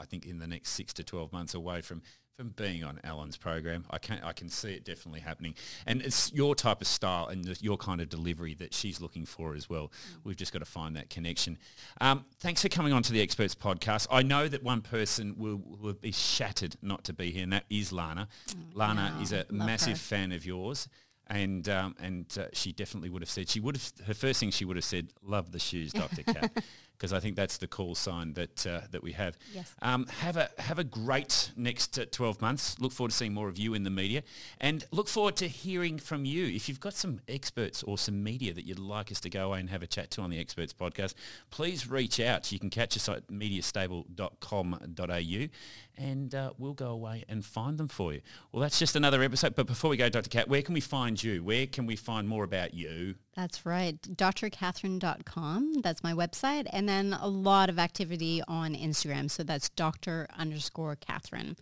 I 0.00 0.06
think 0.06 0.24
in 0.26 0.38
the 0.38 0.46
next 0.46 0.70
six 0.70 0.92
to 0.94 1.04
twelve 1.04 1.30
months 1.32 1.52
away 1.54 1.82
from 1.82 2.00
from 2.36 2.48
being 2.56 2.82
on 2.82 2.98
Ellen's 3.04 3.36
program. 3.36 3.84
I 3.90 3.98
can 3.98 4.18
I 4.24 4.32
can 4.32 4.48
see 4.48 4.72
it 4.72 4.84
definitely 4.84 5.20
happening, 5.20 5.54
and 5.86 6.00
it's 6.02 6.32
your 6.32 6.54
type 6.56 6.80
of 6.80 6.86
style 6.88 7.26
and 7.28 7.44
the, 7.44 7.56
your 7.60 7.76
kind 7.76 8.00
of 8.00 8.08
delivery 8.08 8.54
that 8.54 8.72
she's 8.74 9.00
looking 9.02 9.24
for 9.26 9.54
as 9.54 9.68
well. 9.68 9.92
We've 10.24 10.34
just 10.34 10.52
got 10.52 10.60
to 10.60 10.64
find 10.64 10.96
that 10.96 11.10
connection. 11.10 11.58
Um, 12.00 12.24
thanks 12.40 12.62
for 12.62 12.68
coming 12.70 12.92
on 12.94 13.02
to 13.04 13.12
the 13.12 13.20
Experts 13.20 13.54
Podcast. 13.54 14.06
I 14.10 14.22
know 14.22 14.48
that 14.48 14.64
one 14.64 14.80
person 14.80 15.34
will, 15.38 15.60
will 15.80 15.92
be 15.92 16.10
shattered 16.10 16.74
not 16.82 17.04
to 17.04 17.12
be 17.12 17.30
here, 17.30 17.44
and 17.44 17.52
that 17.52 17.66
is 17.70 17.92
Lana. 17.92 18.26
Lana 18.72 19.12
Mm, 19.12 19.16
yeah, 19.18 19.22
is 19.22 19.32
a 19.32 19.46
massive 19.52 19.92
her. 19.92 19.96
fan 19.98 20.32
of 20.32 20.44
yours. 20.46 20.88
And 21.28 21.68
um, 21.68 21.96
and 22.00 22.26
uh, 22.38 22.46
she 22.52 22.72
definitely 22.72 23.08
would 23.08 23.22
have 23.22 23.30
said 23.30 23.48
she 23.48 23.60
would 23.60 23.76
have 23.76 24.06
her 24.06 24.14
first 24.14 24.40
thing 24.40 24.50
she 24.50 24.64
would 24.64 24.76
have 24.76 24.84
said 24.84 25.08
love 25.22 25.52
the 25.52 25.58
shoes 25.58 25.92
Dr. 25.92 26.22
Kat 26.22 26.52
because 26.96 27.12
I 27.12 27.20
think 27.20 27.36
that's 27.36 27.58
the 27.58 27.66
call 27.66 27.94
sign 27.94 28.34
that 28.34 28.66
uh, 28.66 28.82
that 28.90 29.02
we 29.02 29.12
have. 29.12 29.36
Yes. 29.52 29.74
Um, 29.82 30.06
have 30.06 30.36
a 30.36 30.50
have 30.58 30.78
a 30.78 30.84
great 30.84 31.52
next 31.56 31.98
uh, 31.98 32.06
12 32.10 32.40
months. 32.40 32.78
Look 32.80 32.92
forward 32.92 33.10
to 33.10 33.16
seeing 33.16 33.34
more 33.34 33.48
of 33.48 33.58
you 33.58 33.74
in 33.74 33.82
the 33.82 33.90
media, 33.90 34.22
and 34.60 34.84
look 34.90 35.08
forward 35.08 35.36
to 35.36 35.48
hearing 35.48 35.98
from 35.98 36.24
you. 36.24 36.46
If 36.46 36.68
you've 36.68 36.80
got 36.80 36.94
some 36.94 37.20
experts 37.28 37.82
or 37.82 37.98
some 37.98 38.22
media 38.22 38.54
that 38.54 38.64
you'd 38.64 38.78
like 38.78 39.10
us 39.10 39.20
to 39.20 39.30
go 39.30 39.48
away 39.48 39.60
and 39.60 39.70
have 39.70 39.82
a 39.82 39.86
chat 39.86 40.10
to 40.12 40.22
on 40.22 40.30
the 40.30 40.38
Experts 40.38 40.72
podcast, 40.72 41.14
please 41.50 41.90
reach 41.90 42.20
out. 42.20 42.50
You 42.52 42.58
can 42.58 42.70
catch 42.70 42.96
us 42.96 43.08
at 43.08 43.26
mediastable.com.au, 43.28 45.48
and 45.96 46.34
uh, 46.34 46.52
we'll 46.58 46.74
go 46.74 46.88
away 46.88 47.24
and 47.28 47.44
find 47.44 47.78
them 47.78 47.88
for 47.88 48.12
you. 48.12 48.20
Well, 48.52 48.60
that's 48.62 48.78
just 48.78 48.96
another 48.96 49.22
episode. 49.22 49.54
But 49.54 49.66
before 49.66 49.90
we 49.90 49.96
go, 49.96 50.08
Dr. 50.08 50.28
Kat, 50.28 50.48
where 50.48 50.62
can 50.62 50.74
we 50.74 50.80
find 50.80 51.22
you? 51.22 51.42
Where 51.42 51.66
can 51.66 51.86
we 51.86 51.96
find 51.96 52.28
more 52.28 52.44
about 52.44 52.74
you? 52.74 53.14
That's 53.34 53.64
right. 53.64 54.00
drkatherine.com. 54.02 55.80
That's 55.82 56.02
my 56.02 56.12
website. 56.12 56.66
And 56.72 56.88
then 56.88 57.12
a 57.20 57.28
lot 57.28 57.68
of 57.68 57.78
activity 57.78 58.42
on 58.48 58.74
Instagram. 58.74 59.30
So 59.30 59.42
that's 59.42 59.68
Dr. 59.70 60.26
underscore 60.36 60.96
Katherine. 60.96 61.56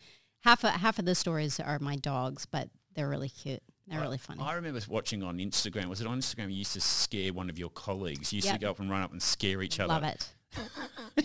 Half 0.45 0.65
of, 0.65 0.71
half 0.73 0.99
of 0.99 1.05
the 1.05 1.15
stories 1.15 1.61
are 1.61 1.79
my 1.79 1.97
dogs, 1.97 2.47
but 2.47 2.69
they're 2.95 3.09
really 3.09 3.29
cute. 3.29 3.63
They're 3.87 4.01
really 4.01 4.19
funny. 4.19 4.41
I 4.43 4.55
remember 4.55 4.81
watching 4.89 5.23
on 5.23 5.39
Instagram. 5.39 5.87
Was 5.87 6.01
it 6.01 6.07
on 6.07 6.19
Instagram? 6.21 6.51
You 6.51 6.59
used 6.59 6.73
to 6.75 6.81
scare 6.81 7.33
one 7.33 7.51
of 7.51 7.59
your 7.59 7.69
colleagues. 7.71 8.33
You 8.33 8.37
used 8.37 8.47
Yep. 8.47 8.55
to 8.55 8.61
go 8.61 8.71
up 8.71 8.81
and 8.81 8.89
run 8.89 9.03
up 9.03 9.13
and 9.13 9.21
scare 9.21 9.61
each 9.63 9.81
other. 9.81 9.93
Love 9.93 10.05
it. 10.05 10.33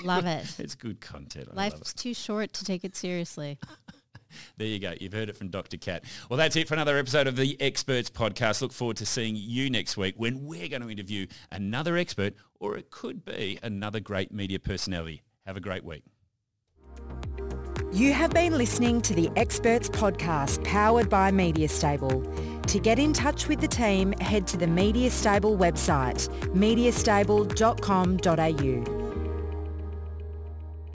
Love 0.03 0.25
it. 0.25 0.59
It's 0.59 0.75
good 0.75 1.01
content. 1.01 1.49
I 1.51 1.55
love 1.55 1.73
it. 1.73 1.75
Life's 1.75 1.93
too 1.93 2.13
short 2.13 2.53
to 2.53 2.65
take 2.65 2.83
it 2.83 2.95
seriously. 2.95 3.57
There 4.57 4.67
you 4.67 4.79
go. 4.79 4.93
You've 4.99 5.13
heard 5.13 5.29
it 5.29 5.37
from 5.37 5.49
Dr. 5.49 5.77
Kat. 5.77 6.03
Well, 6.29 6.37
that's 6.37 6.55
it 6.55 6.67
for 6.67 6.73
another 6.73 6.97
episode 6.97 7.27
of 7.27 7.35
the 7.35 7.59
Experts 7.61 8.09
Podcast. 8.09 8.61
Look 8.61 8.73
forward 8.73 8.97
to 8.97 9.05
seeing 9.05 9.35
you 9.37 9.69
next 9.69 9.97
week 9.97 10.15
when 10.17 10.45
we're 10.45 10.67
going 10.67 10.81
to 10.81 10.89
interview 10.89 11.27
another 11.51 11.97
expert, 11.97 12.33
or 12.59 12.77
it 12.77 12.91
could 12.91 13.23
be 13.23 13.59
another 13.63 13.99
great 13.99 14.33
media 14.33 14.59
personality. 14.59 15.21
Have 15.45 15.57
a 15.57 15.61
great 15.61 15.85
week. 15.85 16.03
You 17.93 18.11
have 18.13 18.31
been 18.31 18.57
listening 18.57 19.01
to 19.03 19.15
the 19.15 19.29
Experts 19.37 19.89
Podcast 19.89 20.63
powered 20.65 21.09
by 21.09 21.31
MediaStable. 21.31 22.65
To 22.67 22.79
get 22.79 22.99
in 22.99 23.13
touch 23.13 23.47
with 23.47 23.61
the 23.61 23.67
team, 23.67 24.11
head 24.19 24.45
to 24.47 24.57
the 24.57 24.65
MediaStable 24.65 25.57
website, 25.57 26.27
mediastable.com.au. 26.53 29.06